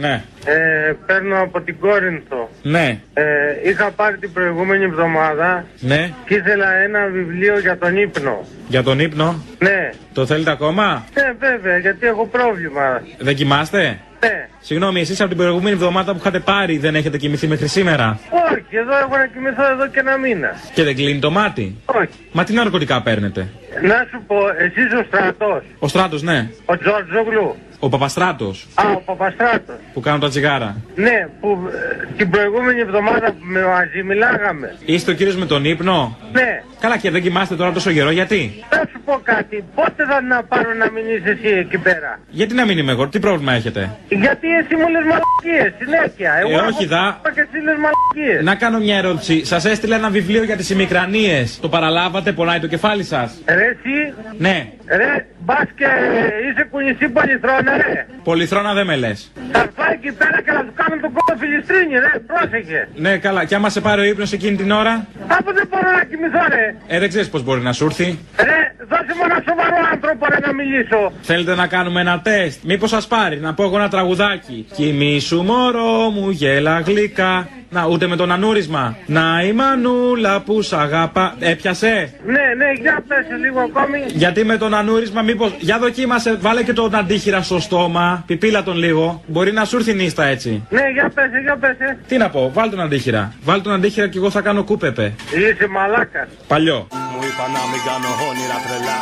[0.00, 0.22] Ναι.
[0.44, 2.50] Ε, παίρνω από την Κόρινθο.
[2.62, 3.24] Ναι, Ε,
[3.70, 6.10] είχα πάρει την προηγούμενη εβδομάδα ναι.
[6.26, 8.46] και ήθελα ένα βιβλίο για τον ύπνο.
[8.68, 13.02] Για τον ύπνο; Ναι, Το θέλετε ακόμα; ναι βέβαια, γιατί έχω πρόβλημα.
[13.18, 14.48] Δεν κοιμάστε; Ναι.
[14.60, 18.18] Συγγνώμη, εσείς από την προηγούμενη εβδομάδα που είχατε πάρει δεν έχετε κοιμηθεί μέχρι σήμερα;
[18.52, 20.50] Όχι, εδώ έχω να κοιμηθώ εδώ και ένα μήνα.
[20.74, 22.08] Και δεν κλείνει το μάτι; Όχι.
[22.32, 23.48] Μα τι ναρκωτικά παίρνετε;
[23.82, 26.48] Να σου πω, εσύ ο στρατός, Ο στράτος, ναι.
[26.64, 29.76] ο Τζορτζογλου, Ο Παπαστράτος α, ο Παπαστράτος.
[29.92, 30.76] που κάνουν τα τσιγάρα.
[30.94, 34.74] Ναι, που ε, την προηγούμενη εβδομάδα που με μαζί μιλάγαμε.
[34.84, 38.64] Είστε ο κύριος με τον ύπνο; Ναι, Καλά και δεν κοιμάστε τώρα τόσο καιρό, γιατί;
[38.70, 42.54] να σου πω κάτι, πότε θα να πάρω να μην είσαι εσύ εκεί πέρα; Γιατί
[42.54, 46.32] να μην είμαι εγώ, τι πρόβλημα έχετε; Γιατί εσύ μου λες μαλακίες συνέχεια.
[46.40, 47.20] Εγώ Ε, έχω όχι, δα.
[47.34, 48.44] και εσύ λες μαλακίες.
[48.44, 49.44] Να κάνω μια ερώτηση.
[49.44, 51.58] Σας έστειλε ένα βιβλίο για τις ημικρανίες.
[51.60, 54.66] Το παραλάβατε, πονάει το κεφάλι σας; Ρε εσύ, Ναι.
[54.86, 55.86] ρε, μπας και
[56.50, 58.06] είσαι κουνησί πολυθρόνα ρε.
[58.24, 59.32] Πολυθρόνα δεν με λες.
[59.52, 62.88] Θα έρθω εκεί πέρα και να σου κάνω τον κόλλο φιλιστρίνη ρε, πρόσεχε.
[62.94, 63.44] Ναι, καλά.
[63.44, 65.06] Και άμα σε πάρει ο ύπνος εκείνη την ώρα;
[65.38, 66.74] Από δεν μπορώ να κοιμηθώ ρε.
[66.86, 68.18] Ε, δεν ξέρεις πώς μπορεί να σου έρθει.
[68.38, 71.12] Ρε, δώσε μου ένα σοβαρό άνθρωπο ρε να μιλήσω.
[71.22, 76.10] Θέλετε να κάνουμε ένα τεστ; Μήπως σας πάρει να πω εγώ ένα τραγουδάκι; Κοιμήσου μωρό
[76.10, 77.48] μου, γέλα γλυκά.
[77.70, 78.96] Να, ούτε με τον ανούρισμα.
[79.06, 81.34] Να η μανούλα που σ' αγαπά.
[81.38, 83.98] Έπιασε; Ναι, ναι, για πέσε λίγο ακόμη.
[84.06, 85.52] Γιατί με τον ανούρισμα, μήπω.
[85.58, 88.22] Για δοκίμασε, βάλε και τον αντίχειρα στο στόμα.
[88.26, 89.22] Πιπίλα τον λίγο.
[89.26, 90.66] Μπορεί να σου έρθει νύστα έτσι.
[90.70, 91.98] Ναι, για πέσε, για πέσε.
[92.08, 93.32] Τι να πω, βάλ τον αντίχειρα.
[93.42, 95.14] Βάλ τον αντίχειρα και εγώ θα κάνω κούπεπε.
[95.30, 96.28] Είσαι μαλάκας.
[96.46, 96.86] Παλιό.
[97.12, 99.00] Μου είπα να μην κάνω όνειρα τρελά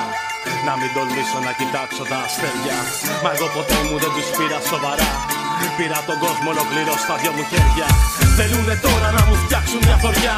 [0.66, 2.78] Να μην τολμήσω να κοιτάξω τα αστέρια
[3.22, 5.35] Μα εγώ ποτέ μου δεν τους πήρα σοβαρά
[5.78, 7.88] Πήρα τον κόσμο ολοκληρώ στα δυο μου χέρια.
[8.36, 10.36] Θέλουνε τώρα να μου φτιάξουν μια θωριά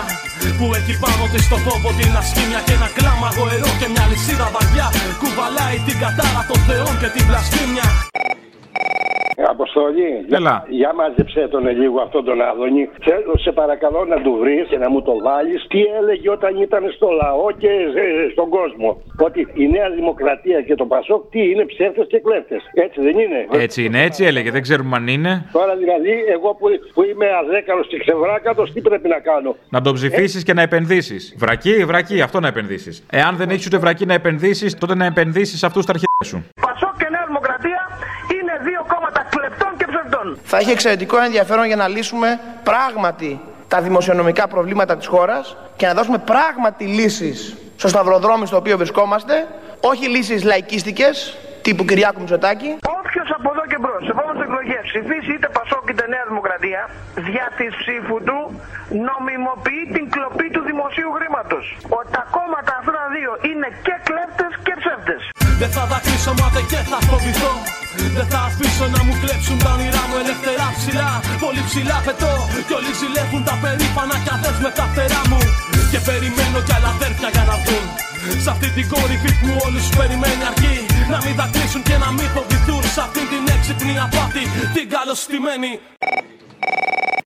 [0.58, 4.48] Που έχει πάνω της το φόβο την ασχήμια Και ένα κλάμα γοερό και μια λυσίδα
[4.54, 4.86] βαριά.
[5.20, 7.88] Κουβαλάει την κατάρα των θεών και την βλασφήμια
[9.46, 10.64] Αποστολή, Έλα.
[10.68, 12.88] για μάζεψέ τον λίγο αυτόν τον Άδωνη.
[13.06, 16.82] Θέλω σε παρακαλώ να του βρεις και να μου το βάλεις τι έλεγε όταν ήταν
[16.96, 17.68] στο λαό και
[18.02, 18.88] ε, στον κόσμο;
[19.26, 22.62] Ότι η Νέα Δημοκρατία και το Πασόκ τι είναι ψεύτες και κλέφτες.
[22.74, 24.50] Έτσι δεν είναι; Έτσι είναι, έτσι έλεγε.
[24.50, 25.32] Δεν ξέρουμε αν είναι.
[25.52, 29.94] Τώρα δηλαδή, εγώ που, που είμαι αδέκαλος και ξεβράκατος, τι πρέπει να κάνω; Να τον
[29.94, 31.34] ψηφίσεις και να επενδύσεις.
[31.38, 33.06] Βρακί, βρακί, αυτό να επενδύσεις.
[33.10, 36.44] Εάν δεν έχεις ούτε βρακί να επενδύσεις, τότε να επενδύσεις αυτούς τα αρχαία σου.
[36.60, 37.77] Πασόκ και Νέα Δημοκρατία
[40.50, 45.94] Θα έχει εξαιρετικό ενδιαφέρον για να λύσουμε πράγματι τα δημοσιονομικά προβλήματα της χώρας και να
[45.94, 49.34] δώσουμε πράγματι λύσεις στο σταυροδρόμι στο οποίο βρισκόμαστε,
[49.90, 51.14] όχι λύσεις λαϊκίστικες
[51.62, 52.70] τύπου Κυριάκου Μητσοτάκη.
[53.00, 56.82] Όποιος από εδώ και μπρος, σε επόμενες εκλογές ψηφίσει είτε Πασόκ είτε Νέα Δημοκρατία,
[57.28, 58.38] δια της ψήφου του
[59.08, 61.64] νομιμοποιεί την κλοπή του δημοσίου χρήματος.
[61.98, 65.20] Ότι τα κόμματα αυτά τα δύο είναι και κλέπτες και ψεύτες.
[65.60, 67.52] Δεν θα δακρύσω μάται και θα φοβηθώ
[68.16, 71.10] Δεν θα αφήσω να μου κλέψουν τα όνειρά μου ελεύθερα ψηλά.
[71.44, 72.32] Πολύ ψηλά πετώ
[72.66, 75.40] Κι όλοι ζηλεύουν τα περήφανα κι αδές με τα φτερά μου.
[75.92, 77.86] Και περιμένω κι άλλα αδέρφια για να βγουν.
[78.44, 80.76] Σ' αυτή την κορυφή που όλους περιμένει αρκεί.
[81.12, 82.82] Να μην δακρύσουν και να μην φοβηθούν.
[82.94, 84.44] Σ' αυτή την έξυπνη απάτη
[84.76, 85.70] Την καλωστημένη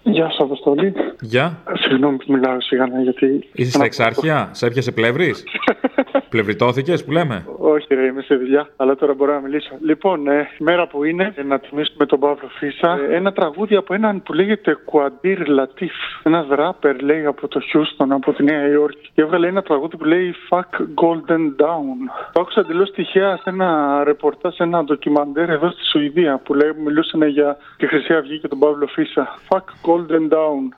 [0.03, 0.95] Γεια σας, Αποστολή.
[1.21, 1.59] Γεια.
[1.73, 3.49] Συγγνώμη που μιλάω σιγανά γιατί.
[3.53, 5.45] Είσαι στα εξάρχεια, σε έπιασε πλεύρης;
[6.29, 9.75] Πλευριτώθηκες που λέμε; Όχι, ρε, είμαι σε δουλειά, αλλά τώρα μπορώ να μιλήσω.
[9.81, 13.75] Λοιπόν, ε, η μέρα που είναι, ε, να τιμήσουμε τον Παύλο Φίσα, ε, ένα τραγούδι
[13.77, 15.93] από έναν που λέγεται Κουαντήρ Λατίφ.
[16.23, 19.11] Ένα ράπερ, λέει, από το Χιούστον, από τη Νέα Υόρκη.
[19.15, 21.99] Και έβγαλε ένα τραγούδι που λέει Fuck Golden Down.
[22.33, 26.71] Το άκουσα εντελώς τυχαία σε ένα ρεπορτάζ, σε ένα ντοκιμαντέρ εδώ στη Σουηδία που λέει,
[26.85, 29.39] μιλούσαν για τη Χρυσή Αυγή και τον Παύλο Φίσα.
[29.49, 30.75] Fuck Golden Down.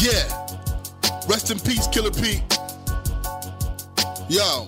[0.00, 0.24] Yeah.
[1.28, 2.42] Rest in peace, Killer Pete.
[4.30, 4.66] Yo,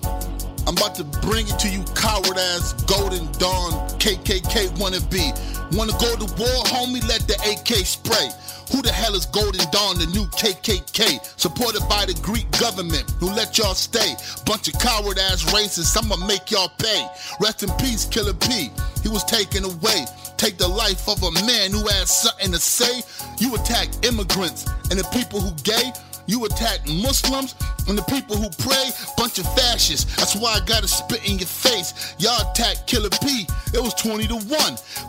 [0.67, 5.33] I'm about to bring it to you, coward ass Golden Dawn KKK wannabe.
[5.75, 7.01] Wanna go to war, homie?
[7.09, 8.29] Let the AK spray.
[8.73, 11.41] Who the hell is Golden Dawn, the new KKK?
[11.41, 14.17] Supported by the Greek government who let y'all stay.
[14.45, 17.07] Bunch of coward ass racists, I'ma make y'all pay.
[17.41, 18.71] Rest in peace, Killer P.
[19.03, 20.05] He was taken away.
[20.37, 23.03] Take the life of a man who has something to say.
[23.39, 25.93] You attack immigrants and the people who gay.
[26.27, 27.55] You attack Muslims
[27.89, 30.17] and the people who pray, bunch of fascists.
[30.17, 32.15] That's why I gotta spit in your face.
[32.19, 34.49] Y'all attack Killer P, it was 20 to 1.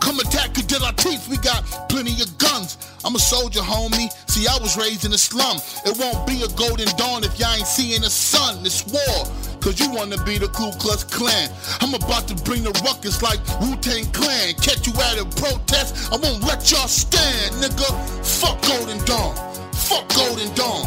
[0.00, 2.76] Come attack Kadil Latif, we got plenty of guns.
[3.04, 4.10] I'm a soldier, homie.
[4.28, 5.58] See, I was raised in a slum.
[5.86, 8.62] It won't be a golden dawn if y'all ain't seeing the sun.
[8.62, 9.24] This war.
[9.60, 11.50] Cause you wanna be the Ku Klux Klan.
[11.80, 14.54] I'm about to bring the ruckus like Wu-Tang Clan.
[14.54, 17.88] Catch you at a protest, I won't let y'all stand, nigga.
[18.24, 19.55] Fuck Golden Dawn.
[19.88, 20.82] Fuck Golden Dawn.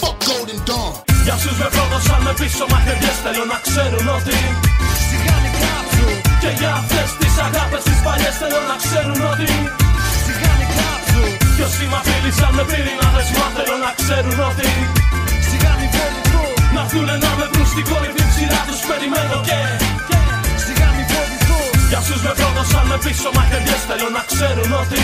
[0.00, 0.92] Fuck Golden Dawn.
[1.24, 4.38] Για όσους με πρόδωσαν με πίσω μαχαιριές θέλω να ξέρουν ότι
[5.08, 6.08] Σιγάνε κάψου
[6.42, 9.48] Και για αυτές τις αγάπες τις παλιές θέλω να ξέρουν ότι
[10.24, 11.24] Σιγάνε κάψου
[11.54, 14.70] Κι όσοι μ' απειλήσαν με πύρινα δεσμά θέλω να ξέρουν ότι
[15.48, 16.42] Σιγάνε βόλυτο
[16.76, 19.58] Να βγουνε να με βρουν στην κόρυφη ψηλά τους περιμένω και
[20.64, 21.58] Σιγάνε βόλυτο
[21.90, 25.02] Για όσους με πρόδωσαν με πίσω μαχαιριές θέλω να ξέρουν ότι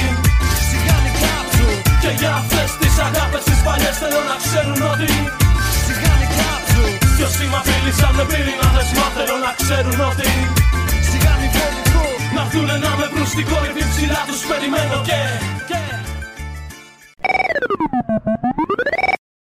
[2.14, 5.10] αυτές τις αγάπες τις παλιές θέλω να ξέρουν ότι
[5.86, 10.30] Σιγά μην κάψουν Κι όσοι μ' απειλήσαν με πύρινα δεσμά θέλω να ξέρουν ότι
[11.08, 15.20] Σιγά μην φοβηθούν Να έρθουνε να με βρουν στην κορυφή ψηλά τους περιμένω και,
[15.70, 15.80] και...